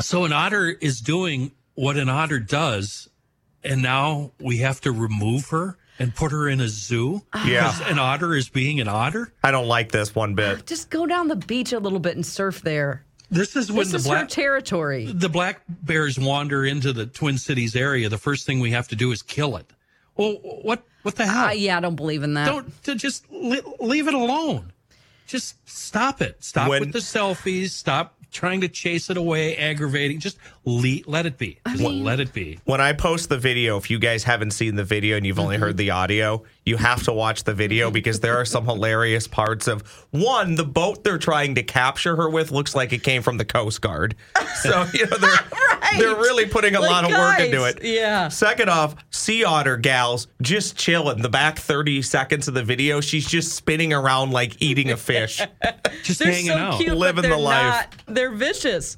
[0.00, 3.08] so an otter is doing what an otter does
[3.64, 7.70] and now we have to remove her and put her in a zoo Yeah.
[7.70, 10.66] because an otter is being an otter I don't like this one bit.
[10.66, 13.04] Just go down the beach a little bit and surf there.
[13.30, 15.06] this is when This the is her black territory.
[15.12, 18.96] the black bears wander into the Twin Cities area, the first thing we have to
[18.96, 19.70] do is kill it.
[20.16, 21.46] Well, what what the hell?
[21.46, 22.46] Uh, yeah, I don't believe in that.
[22.46, 24.72] Don't to just li- leave it alone.
[25.26, 26.42] Just stop it.
[26.44, 27.70] Stop When- with the selfies.
[27.70, 30.18] Stop trying to chase it away, aggravating.
[30.18, 31.58] Just le- let it be.
[31.68, 32.58] Just let it be.
[32.64, 35.56] When I post the video, if you guys haven't seen the video and you've only
[35.56, 35.64] Mm-hmm.
[35.64, 39.66] heard the audio, you have to watch the video because there are some hilarious parts
[39.66, 43.36] of one, the boat they're trying to capture her with looks like it came from
[43.36, 44.14] the Coast Guard.
[44.62, 47.82] So, you know, they're, they're really putting a Like, lot of work into it.
[47.82, 48.28] yeah.
[48.28, 51.20] Second off, sea otter gals just chilling.
[51.22, 55.40] The back 30 seconds of the video, she's just spinning around like eating a fish.
[56.04, 56.78] Just They're hanging so out.
[56.80, 57.62] cute, Living the life.
[58.06, 58.96] Not, they're vicious.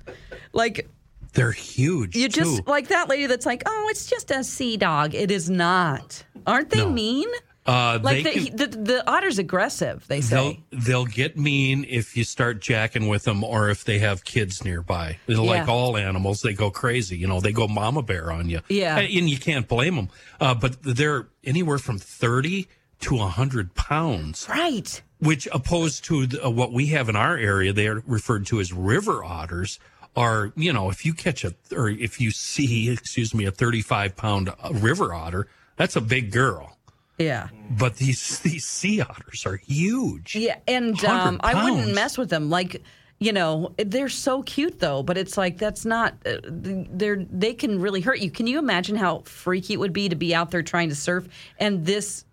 [0.53, 0.89] Like
[1.35, 2.15] They're huge.
[2.17, 2.63] you just too.
[2.67, 5.15] like that lady that's like, oh, it's just a sea dog.
[5.15, 6.25] It is not.
[6.47, 6.91] Aren't they No.
[6.91, 7.29] mean?
[7.67, 10.07] Uh, Like they the, can- the the otter's aggressive.
[10.09, 13.99] They say They'll they'll get mean if you start jacking with them or if they
[14.01, 15.19] have kids nearby.
[15.27, 17.17] They're Like all animals, they go crazy.
[17.17, 18.61] You know, they go mama bear on you.
[18.69, 18.99] Yeah.
[18.99, 20.09] and, and you can't blame them.
[20.41, 22.69] Uh, but they're anywhere from thirty
[23.01, 25.03] to hundred pounds, Right.
[25.19, 28.61] which opposed to the, uh, what we have in our area, they are referred to
[28.61, 29.79] as river otters.
[30.17, 33.83] Are you know if you catch a or if you see excuse me a thirty
[33.83, 36.74] five pound uh, river otter, That's a big girl.
[37.19, 37.49] Yeah.
[37.71, 40.35] But these these sea otters are huge.
[40.35, 42.51] Yeah, and um, I wouldn't mess with them.
[42.51, 42.83] Like,
[43.21, 46.15] you know, they're so cute though, but it's like that's not.
[46.27, 48.31] Uh, they're they can really hurt you.
[48.31, 51.29] Can you imagine how freaky it would be to be out there trying to surf
[51.59, 52.25] and this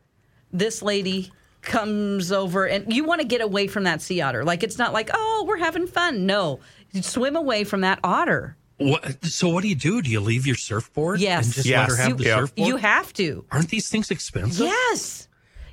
[0.52, 4.44] this lady comes over and you want to get away from that sea otter?
[4.44, 6.26] Like, it's not like oh we're having fun.
[6.26, 6.60] No,
[6.92, 8.58] you swim away from that otter.
[8.82, 10.02] What, so what do you do?
[10.02, 11.20] Do you leave your surfboard?
[11.20, 11.46] Yes.
[11.46, 11.90] And just Yes.
[11.90, 12.36] let her have You- the Yeah.
[12.40, 12.68] surfboard?
[12.68, 13.46] You have to.
[13.52, 14.66] Aren't these things expensive?
[14.66, 15.28] Yes.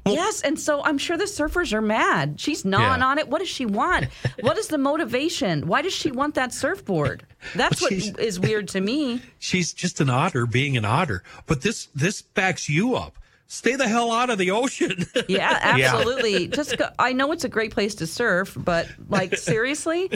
[0.06, 2.40] Yes, and so I'm sure the surfers are mad.
[2.40, 3.06] She's gnawing Yeah.
[3.09, 3.28] on it.
[3.28, 4.06] What does she want?
[4.40, 5.66] what is the motivation?
[5.66, 7.24] Why does she want that surfboard?
[7.54, 9.20] That's what She's- weird to me.
[9.38, 11.22] She's just an otter being an otter.
[11.46, 13.18] But this this backs you up.
[13.51, 15.07] Stay the hell out of the ocean.
[15.28, 15.86] Yeah, Yeah.
[15.94, 16.49] absolutely.
[16.49, 20.11] Just go, I know it's a great place to surf, but like seriously,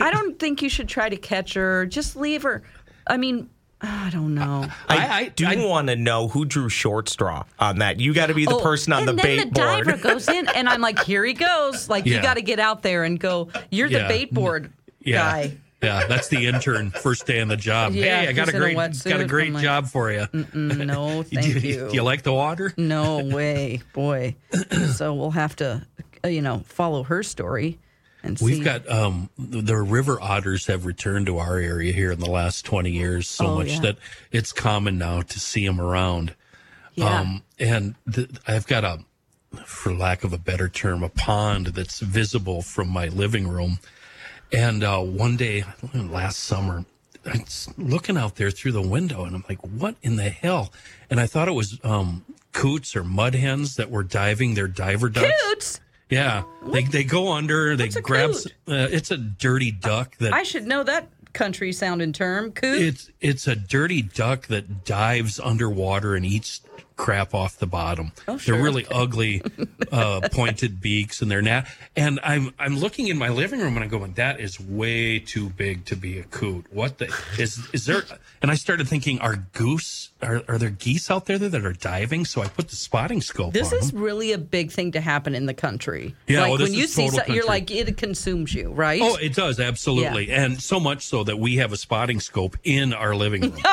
[0.00, 1.84] I don't think you should try to catch her.
[1.86, 2.62] Just leave her.
[3.06, 3.50] I mean,
[3.82, 4.66] I don't know.
[4.88, 8.00] I, I- I- do I- want to know who drew short straw on that.
[8.00, 10.28] You got to be the Oh, person on and the then bait the diver goes
[10.28, 11.90] in, and I'm like, here he goes.
[11.90, 13.48] Like you got to get out there and go.
[13.70, 14.02] You're Yeah.
[14.04, 15.16] the bait board yeah.
[15.18, 15.56] guy.
[15.82, 17.92] Yeah, that's the intern first day on the job.
[17.94, 20.26] Yeah, hey, I got a in a great got a great like, job for you.
[20.54, 21.88] No, do, thank you, you.
[21.88, 22.72] do you like the water?
[22.76, 24.36] No way, boy.
[24.94, 25.84] so we'll have to,
[26.24, 27.78] uh, you know, follow her story
[28.22, 28.44] and see.
[28.44, 32.64] We've got um, the river otters have returned to our area here in the last
[32.64, 33.80] 20 years so Oh, much yeah.
[33.80, 33.96] that
[34.30, 36.34] it's common now to see them around.
[36.94, 37.20] yeah.
[37.20, 39.00] Um, and th- I've got a,
[39.66, 43.78] for lack of a better term, a pond that's visible from my living room.
[44.52, 46.84] And uh, one day last summer,
[47.24, 47.44] I'm
[47.78, 50.72] looking out there through the window and I'm like, what in the hell?
[51.08, 55.08] And I thought it was um, coots or mud hens that were diving their diver
[55.08, 55.32] ducks.
[55.44, 55.80] Coots.
[56.10, 57.74] Yeah, they they go under.
[57.74, 58.32] They grab.
[58.32, 58.34] Uh,
[58.90, 62.52] it's a dirty duck that I should know that country sounding term.
[62.52, 62.82] Coot.
[62.82, 66.60] it's it's a dirty duck that dives underwater and eats
[66.96, 68.12] crap off the bottom.
[68.28, 68.54] Oh, sure.
[68.54, 69.42] They're really ugly,
[69.92, 71.66] uh, pointed beaks, and they're not.
[71.96, 75.50] And I'm I'm looking in my living room and I'm going, that is way too
[75.50, 76.66] big to be a coot.
[76.70, 78.02] What the is is there?
[78.42, 82.24] And I started thinking, are goose are are there geese out there that are diving?
[82.24, 84.02] So I put the spotting scope this is them.
[84.02, 86.14] really a big thing to happen in the country.
[86.26, 89.00] Yeah, like this when you see, total so, you're like it consumes you, right?
[89.02, 92.92] Oh, it does absolutely, and so much so that we have a spotting scope in
[92.92, 93.52] our living room.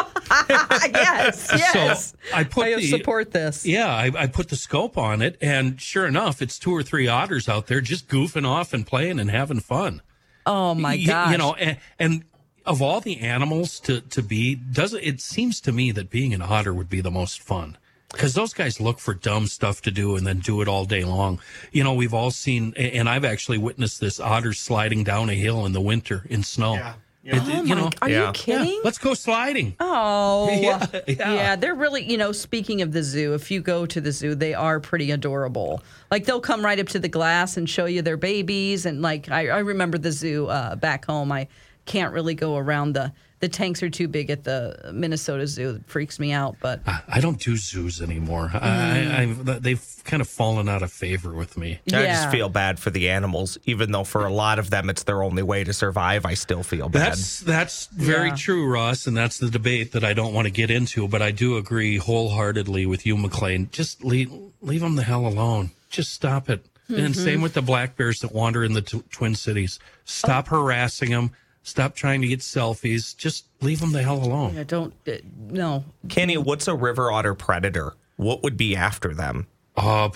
[0.49, 2.11] yes, yes.
[2.11, 3.65] So I put I the support this.
[3.65, 7.07] Yeah, I, I put the scope on it, and sure enough, it's two or three
[7.07, 10.01] otters out there just goofing off and playing and having fun.
[10.45, 11.31] Oh my gosh.
[11.31, 12.23] You know, and, and
[12.65, 15.03] of all the animals to to be, does it?
[15.03, 17.77] It seems to me that being an otter would be the most fun.
[18.11, 21.03] Because those guys look for dumb stuff to do and then do it all day
[21.03, 21.39] long.
[21.71, 25.63] You know, we've all seen, and I've actually witnessed this otter sliding down a hill
[25.67, 26.73] in the winter in snow.
[26.73, 26.93] Yeah.
[27.29, 28.27] It- Oh you my, know, are yeah.
[28.27, 28.67] you kidding?
[28.67, 29.75] yeah, let's go sliding.
[29.79, 31.55] Oh, Yeah, yeah, yeah.
[31.55, 34.53] They're really, you know, speaking of the zoo, if you go to the zoo, they
[34.53, 35.81] are pretty adorable.
[36.11, 38.85] Like they'll come right up to the glass and show you their babies.
[38.85, 41.31] And like, I, I remember the zoo uh, back home.
[41.31, 41.47] I
[41.85, 45.75] can't really go around the, the tanks are too big at the Minnesota zoo.
[45.75, 46.57] It freaks me out.
[46.61, 48.49] But I I don't do zoos anymore.
[48.53, 51.79] I, I, I've, they've kind of fallen out of favor with me.
[51.87, 55.03] I just feel bad for the animals, even though for a lot of them it's
[55.03, 56.25] their only way to survive.
[56.25, 57.11] I still feel bad.
[57.11, 58.35] That's that's very Yeah.
[58.35, 61.07] true, Ross, and that's the debate that I don't want to get into.
[61.07, 63.69] But I do agree wholeheartedly with you, McLean.
[63.71, 64.31] Just leave
[64.61, 65.71] leave them the hell alone.
[65.89, 66.65] Just stop it.
[66.89, 67.13] And mm-hmm.
[67.13, 69.79] same with the black bears that wander in the t- Twin Cities.
[70.05, 70.63] Stop oh.
[70.63, 71.31] harassing them.
[71.63, 73.15] Stop trying to get selfies.
[73.15, 74.55] Just leave them the hell alone.
[74.55, 75.13] Yeah, don't, uh,
[75.49, 75.83] no.
[76.07, 77.93] Kenny, what's a river otter predator?
[78.15, 79.47] What would be after them?
[79.75, 80.09] Uh,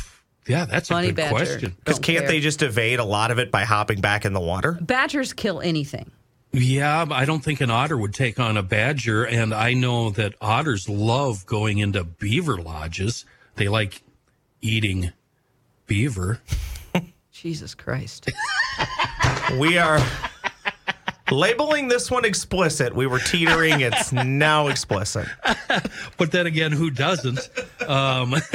[0.47, 1.35] yeah, that's Honey a good badger.
[1.35, 1.75] question.
[1.79, 2.27] Because can't care.
[2.27, 4.77] they just evade a lot of it by hopping back in the water?
[4.81, 6.11] Badgers kill anything.
[6.51, 9.23] Yeah, I don't think an otter would take on a badger.
[9.23, 13.25] And I know that otters love going into beaver lodges.
[13.55, 14.03] They like
[14.61, 15.11] eating
[15.87, 16.41] beaver.
[17.31, 18.29] Jesus Christ.
[19.59, 19.99] We are
[21.33, 22.95] labeling this one explicit.
[22.95, 23.81] We were teetering.
[23.81, 25.27] It's now explicit.
[26.17, 27.49] But then again, who doesn't?
[27.87, 28.29] Um,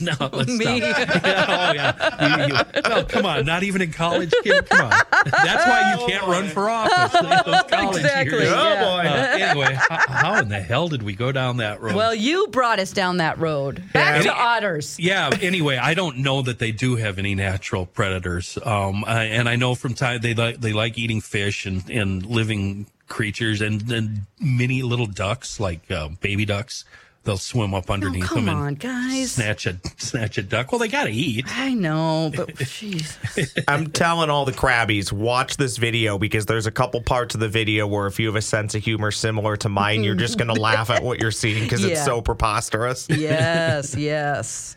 [0.00, 0.80] no, let's Me.
[0.80, 1.08] stop.
[1.24, 2.46] oh yeah.
[2.46, 3.44] You- you- no, come on.
[3.44, 4.68] Not even in college, kid.
[4.68, 4.90] Come on.
[5.24, 7.12] That's why you can't run for office.
[7.20, 8.38] Those college Exactly.
[8.38, 8.52] years.
[8.52, 8.84] Oh, Yeah.
[8.84, 9.08] boy.
[9.08, 11.94] Uh, anyway, how, how in the hell did we go down that road?
[11.96, 13.82] Well, you brought us down that road.
[13.92, 14.98] Back to otters.
[14.98, 15.30] yeah.
[15.40, 18.56] Anyway, I don't know that they do have any natural predators.
[18.64, 22.26] Um, I, and I know from time they like they like eating fish and, and
[22.26, 26.84] living creatures and, then mini little ducks like uh, baby ducks.
[27.24, 29.32] they'll swim up underneath come them and on, guys.
[29.32, 30.70] snatch a snatch a duck.
[30.72, 31.44] Well, they got to eat.
[31.48, 33.62] I know, but jeez.
[33.68, 37.48] I'm telling all the crabbies, watch this video because there's a couple parts of the
[37.48, 40.48] video where if you have a sense of humor similar to mine, you're just going
[40.54, 43.06] to laugh at what you're seeing because it's so preposterous.
[43.10, 44.76] yes, yes.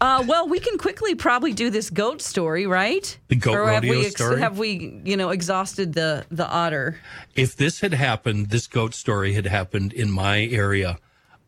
[0.00, 3.16] Uh, well, we can quickly probably do this goat story, right?
[3.28, 4.40] The goat or have rodeo we ex- story?
[4.40, 7.00] Have we, you know, exhausted the the otter?
[7.34, 10.98] If this had happened, this goat story had happened in my area,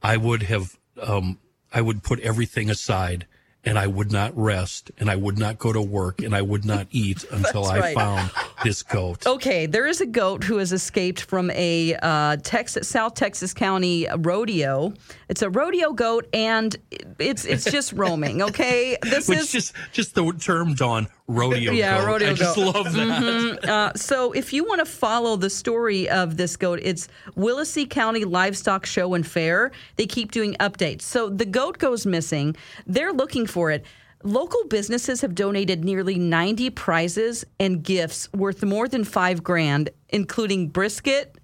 [0.03, 1.39] I would have, um,
[1.73, 3.27] I would put everything aside
[3.65, 6.65] and I would not rest and I would not go to work and I would
[6.65, 7.95] not eat until I right.
[7.95, 8.31] found
[8.65, 9.25] this goat.
[9.27, 14.07] Okay, there is a goat who has escaped from a uh, Texas, South Texas County
[14.19, 14.93] rodeo.
[15.29, 16.75] It's a rodeo goat, and
[17.21, 18.43] it's it's just roaming.
[18.43, 22.07] Okay, this Which is just just the term Dawn rodeo Yeah, goat.
[22.07, 22.75] rodeo I just goat.
[22.75, 23.23] love that.
[23.23, 23.65] Mhm.
[23.69, 28.25] Uh, so, if you want to follow the story of this goat, it's Willacy County
[28.25, 29.71] Livestock Show and Fair.
[29.97, 31.03] They keep doing updates.
[31.03, 32.57] So, the goat goes missing.
[32.87, 33.85] They're looking for it.
[34.25, 40.69] Local businesses have donated nearly 90 prizes and gifts worth more than five grand, including
[40.69, 41.37] brisket,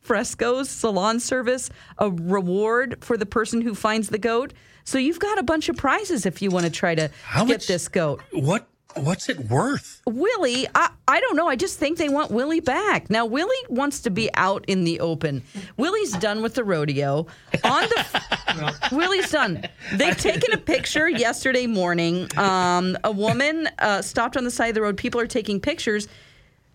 [0.00, 4.52] frescoes, salon service, a reward for the person who finds the goat.
[4.84, 7.54] So, you've got a bunch of prizes if you want to try to How get
[7.54, 8.20] much- this goat.
[8.32, 10.02] What what's it worth?
[10.06, 11.48] Willie, I, I don't know.
[11.48, 13.10] I just think they want Willie back.
[13.10, 15.42] Now, Willie wants to be out in the open.
[15.76, 17.26] Willie's done with the rodeo.
[17.64, 19.66] On the Willie's done.
[19.94, 22.28] They've taken a picture yesterday morning.
[22.36, 24.96] Um, a woman uh, stopped on the side of the road.
[24.96, 26.08] People are taking pictures.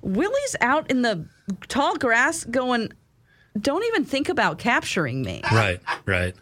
[0.02, 1.28] Willie's out in the
[1.68, 2.92] tall grass going,
[3.60, 5.42] don't even think about capturing me.
[5.52, 6.36] Right, right.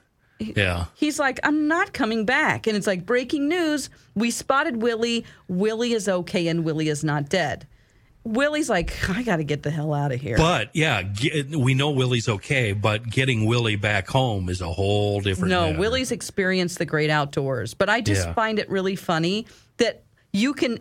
[0.56, 0.86] Yeah.
[0.96, 2.68] He's like, I'm not coming back.
[2.68, 3.90] And it's like, breaking news.
[4.16, 5.26] We spotted Willie.
[5.48, 7.68] Willie is okay and Willie is not dead.
[8.26, 10.38] Willie's like, I got to get the hell out of here.
[10.38, 15.20] But yeah, get, we know Willie's okay, but getting Willie back home is a whole
[15.20, 15.50] different.
[15.50, 15.80] no, matter.
[15.80, 17.74] Willie's experienced the great outdoors.
[17.74, 18.34] But I just Yeah.
[18.34, 19.46] find it really funny
[19.78, 20.80] that you can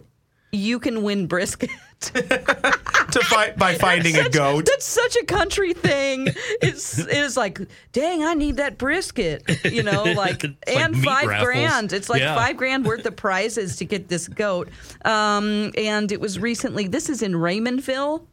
[0.52, 1.70] you can win brisket.
[2.12, 4.66] to fight by finding a goat.
[4.66, 6.28] That's such a country thing.
[6.60, 7.60] It's it is like,
[7.92, 9.42] dang, I need that brisket.
[9.64, 11.46] You know, like It's like and five raffles.
[11.46, 11.92] grand.
[11.92, 12.34] It's like Yeah.
[12.34, 14.68] five grand worth of prizes to get this goat.
[15.04, 16.88] Um, and it was recently.
[16.88, 18.26] This is in Raymondville.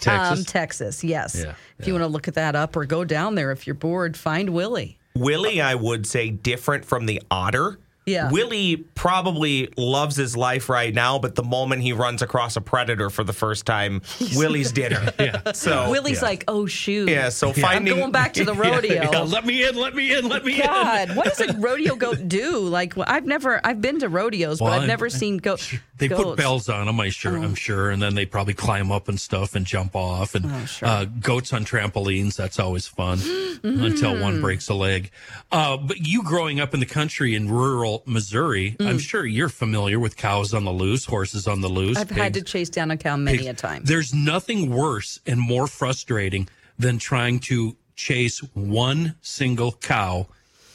[0.00, 0.38] Texas.
[0.40, 1.36] Um, Texas, yes.
[1.44, 3.74] Yeah, if you want to look at that up or go down there if you're
[3.74, 4.98] bored, find Willie.
[5.14, 7.78] Willie, I would say, different from the otter.
[8.06, 8.30] Yeah.
[8.30, 13.08] Willie probably loves his life right now, but the moment he runs across a predator
[13.10, 14.02] for the first time,
[14.36, 15.10] Willie's dinner.
[15.18, 15.52] yeah.
[15.52, 17.08] So Willie's like, oh shoot.
[17.08, 19.10] Yeah, so finding- I'm going back to the rodeo.
[19.10, 20.66] Yeah, let me in, let me in, let me in.
[20.66, 22.58] God, what does a rodeo goat do?
[22.58, 25.72] Like I've never, I've been to rodeos, but Well, I've I- never seen goat.
[25.96, 26.22] They goats.
[26.22, 29.20] put bells on them, I sure, I'm sure, and then they probably climb up and
[29.20, 30.34] stuff and jump off.
[30.34, 30.50] And
[30.82, 33.20] uh, goats on trampolines, that's always fun
[33.62, 35.12] until one breaks a leg.
[35.52, 40.00] Uh, but you growing up in the country in rural Missouri, I'm sure you're familiar
[40.00, 41.96] with cows on the loose, horses on the loose.
[41.96, 43.50] I've had to chase down a cow many pigs.
[43.50, 43.82] a time.
[43.84, 50.26] There's nothing worse and more frustrating than trying to chase one single cow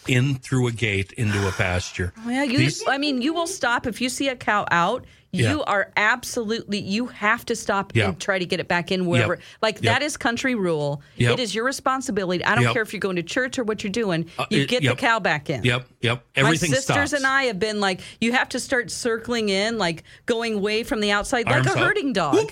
[0.09, 2.11] in through a gate into a pasture.
[2.27, 2.57] Yeah, you.
[2.57, 5.05] These- I mean, you will stop if you see a cow out.
[5.31, 5.63] You Yeah.
[5.67, 6.79] are absolutely.
[6.79, 8.07] You have to stop Yeah.
[8.07, 9.35] and try to get it back in wherever.
[9.35, 9.43] Yep.
[9.61, 9.83] Like Yep.
[9.83, 11.03] that is country rule.
[11.17, 11.33] Yep.
[11.33, 12.43] It is your responsibility.
[12.43, 12.73] I don't Yep.
[12.73, 14.25] care if you're going to church or what you're doing.
[14.39, 14.95] Uh, you it- get yep.
[14.95, 15.63] the cow back in.
[15.63, 16.25] Yep, yep.
[16.35, 17.13] Everything My sisters stops.
[17.13, 20.99] and I have been like, you have to start circling in, like going away from
[20.99, 21.85] the outside, Arms like a out.
[21.85, 22.51] herding dog.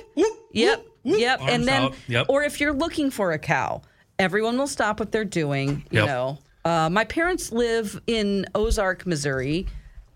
[0.54, 1.40] yep, yep.
[1.42, 1.90] Arms and then.
[2.08, 2.28] Yep.
[2.30, 3.82] or if you're looking for a cow,
[4.20, 5.84] everyone will stop what they're doing.
[5.90, 6.06] You Yep.
[6.08, 6.38] know,
[6.68, 9.68] uh, my parents live in Ozark, Missouri,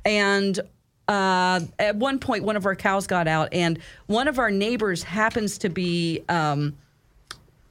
[0.05, 0.59] and.
[1.07, 5.03] Uh, at one point, one of our cows got out, and one of our neighbors
[5.03, 6.73] happens to be um,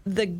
[0.05, 0.37] the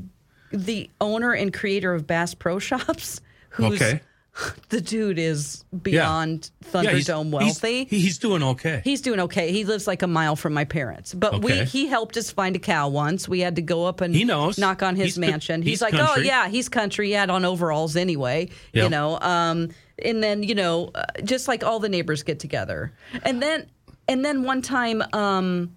[0.51, 3.23] the owner and creator of Bass Pro Shops.
[3.51, 4.01] Who's Okay.
[4.71, 7.33] the dude is beyond Yeah, he's- Thunderdome he's-
[7.63, 7.85] wealthy.
[7.85, 8.81] He's, doing okay.
[8.85, 9.53] He's doing okay.
[9.53, 11.15] He lives like a mile from my parents.
[11.15, 13.29] But we he helped us find a cow once.
[13.29, 14.59] We had to go up and He knows.
[14.59, 15.63] knock on his He's co- mansion.
[15.63, 16.23] He's, he's like, country.
[16.23, 17.09] oh yeah, he's country.
[17.09, 18.49] He had on overalls anyway.
[18.73, 19.19] You know.
[19.21, 19.71] Um,
[20.03, 22.93] and then you know, uh, just like all the neighbors get together.
[23.25, 23.67] And then
[24.09, 25.77] and then one time, um,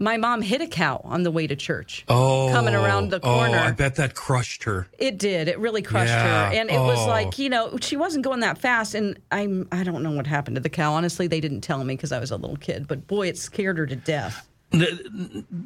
[0.00, 2.04] my mom hit a cow on the way to church.
[2.08, 3.56] oh, coming around the corner.
[3.56, 4.88] Oh, I bet that crushed her.
[4.98, 5.46] It did.
[5.46, 6.48] It really crushed Yeah.
[6.50, 7.06] her, and it was Oh.
[7.06, 8.94] like you know she wasn't going that fast.
[8.94, 10.94] And I'm I don't know what happened to the cow.
[10.94, 12.88] Honestly, they didn't tell me because I was a little kid.
[12.88, 14.48] But boy, it scared her to death.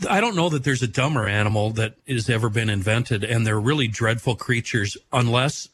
[0.09, 3.61] I don't know that there's a dumber animal that has ever been invented, and they're
[3.61, 5.68] really dreadful creatures unless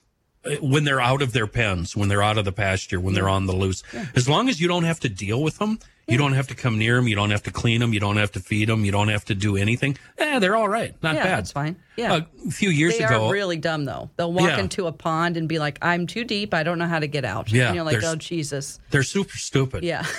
[0.45, 3.29] uh, when they're out of their pens, when they're out of the pasture, when they're
[3.29, 3.83] on the loose.
[4.17, 5.79] As long as you don't have to deal with them,
[6.11, 8.17] you don't have to come near them, you don't have to clean them, you don't
[8.17, 9.97] have to feed them, you don't have to do anything.
[10.19, 10.95] Eh, they're all right.
[11.03, 11.39] Not yeah, bad.
[11.39, 11.77] that's fine.
[11.97, 12.21] Yeah.
[12.47, 14.11] A few years they ago, are really dumb though.
[14.17, 14.59] They'll walk Yeah.
[14.61, 16.53] into a pond and be like, "I'm too deep.
[16.55, 19.37] I don't know how to get out." Yeah, and you're like, "Oh Jesus." they're super
[19.37, 19.85] stupid.
[19.85, 20.05] Yeah.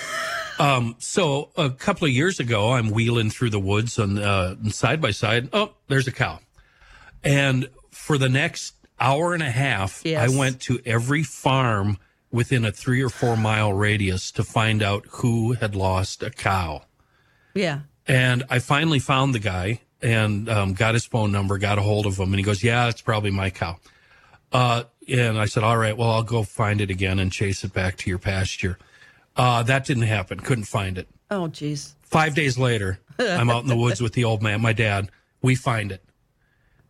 [0.58, 5.00] Um, so a couple of years ago, I'm wheeling through the woods on uh, side
[5.00, 5.48] by side.
[5.52, 6.40] Oh, there's a cow.
[7.24, 10.30] And for the next hour and a half, Yes.
[10.30, 11.98] I went to every farm
[12.32, 16.82] within a three or four mile radius to find out who had lost a cow.
[17.54, 17.80] Yeah.
[18.06, 22.06] And I finally found the guy and um, got his phone number, got a hold
[22.06, 23.78] of him, and he goes, "Yeah, it's probably my cow."
[24.50, 27.72] Uh, and I said, "All right, well, I'll go find it again and chase it
[27.72, 28.78] back to your pasture."
[29.36, 30.40] Uh, that didn't happen.
[30.40, 31.08] Couldn't find it.
[31.30, 31.94] Oh jeez.
[32.02, 35.10] Five days later, I'm out in the woods with the old man, my dad.
[35.40, 36.02] We find it.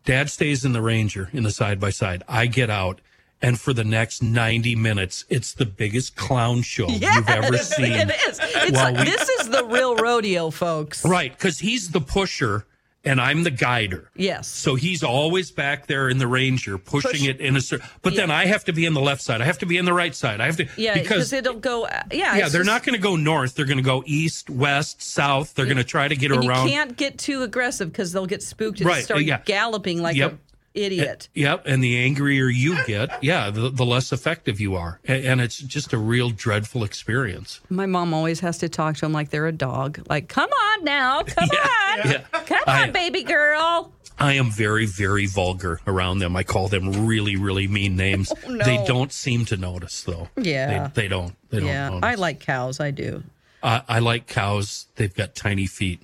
[0.05, 2.25] Dad stays in the Ranger in the side by side.
[2.27, 3.01] I get out,
[3.43, 7.93] and for the next 90 minutes, it's the biggest clown show you've ever seen.
[7.93, 8.39] It is.
[8.43, 11.05] It's like, we- this is the real rodeo, folks.
[11.05, 12.65] Right, because he's the pusher
[13.05, 14.11] and I'm the guider.
[14.15, 14.47] Yes.
[14.47, 17.85] So he's always back there in the Ranger pushing Push- it in a certain.
[18.01, 19.41] But then I have to be in the left side.
[19.43, 20.41] I have to be in the right side.
[20.41, 21.85] I have to Yeah, because it'll go.
[21.87, 22.37] uh, Yeah.
[22.37, 23.57] yeah, they're just- not going to go north.
[23.57, 25.55] They're going to go east, west, south.
[25.55, 26.67] They're going to try to get And around.
[26.69, 29.41] you can't get too aggressive because they'll get spooked and Right, start yeah.
[29.47, 30.31] galloping like Yep.
[30.31, 30.39] an
[30.75, 31.29] idiot.
[31.35, 35.41] Yep, and the angrier you get, yeah, the, the less effective you are, and, and
[35.41, 37.61] it's just a real dreadful experience.
[37.69, 40.01] My mom always has to talk to them like they're a dog.
[40.09, 42.23] Like, come on now, come on, yeah.
[42.33, 43.93] come I- on, baby girl.
[44.19, 46.37] I am very, very vulgar around them.
[46.37, 48.33] I call them really, really mean names.
[48.47, 48.65] Oh, no.
[48.65, 50.29] They don't seem to notice, though.
[50.37, 50.89] Yeah.
[50.89, 51.35] they, they don't.
[51.51, 51.67] They don't.
[51.67, 52.01] yeah, notice.
[52.05, 52.79] I like cows.
[52.79, 53.25] I do.
[53.63, 54.87] I, I like cows.
[54.97, 56.03] They've got tiny feet.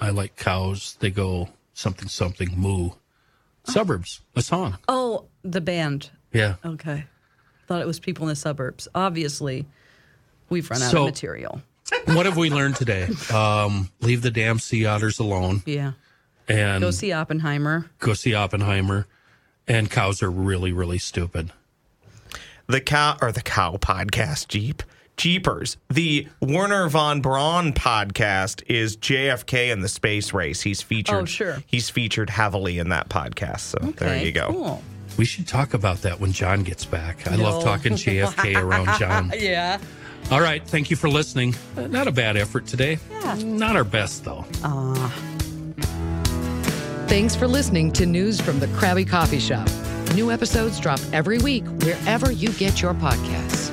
[0.00, 0.96] I like cows.
[1.00, 2.90] They go something something moo.
[3.64, 4.78] Suburbs, a song.
[4.88, 6.10] Oh, the band.
[6.32, 6.56] Yeah.
[6.64, 7.04] Okay.
[7.66, 8.88] Thought it was people in the suburbs.
[8.94, 9.66] Obviously,
[10.50, 11.62] we've run out So- of material.
[12.06, 13.08] what have we learned today?
[13.32, 15.92] Um, leave the damn sea otters alone Yeah.
[16.48, 17.90] and Go see Oppenheimer.
[17.98, 19.06] go see Oppenheimer.
[19.68, 21.50] And cows are really, really stupid.
[22.66, 24.82] the cow or the cow podcast jeep
[25.16, 31.24] jeepers the werner von braun podcast is jfk and the space race he's featured Oh,
[31.24, 31.58] sure.
[31.66, 34.82] he's featured heavily in that podcast so there you go Cool.
[35.16, 37.28] We should talk about that when John gets back.
[37.30, 37.70] I love No.
[37.70, 39.30] talking JFK around John.
[39.38, 39.78] Yeah.
[40.32, 40.66] All right.
[40.66, 41.54] Thank you for listening.
[41.76, 42.98] Uh, Not a bad effort today.
[43.44, 44.44] Not our best, though.
[47.06, 49.68] Thanks for listening to news from the Crabby Coffee Shop.
[50.14, 53.70] New episodes drop every week wherever you get your podcasts.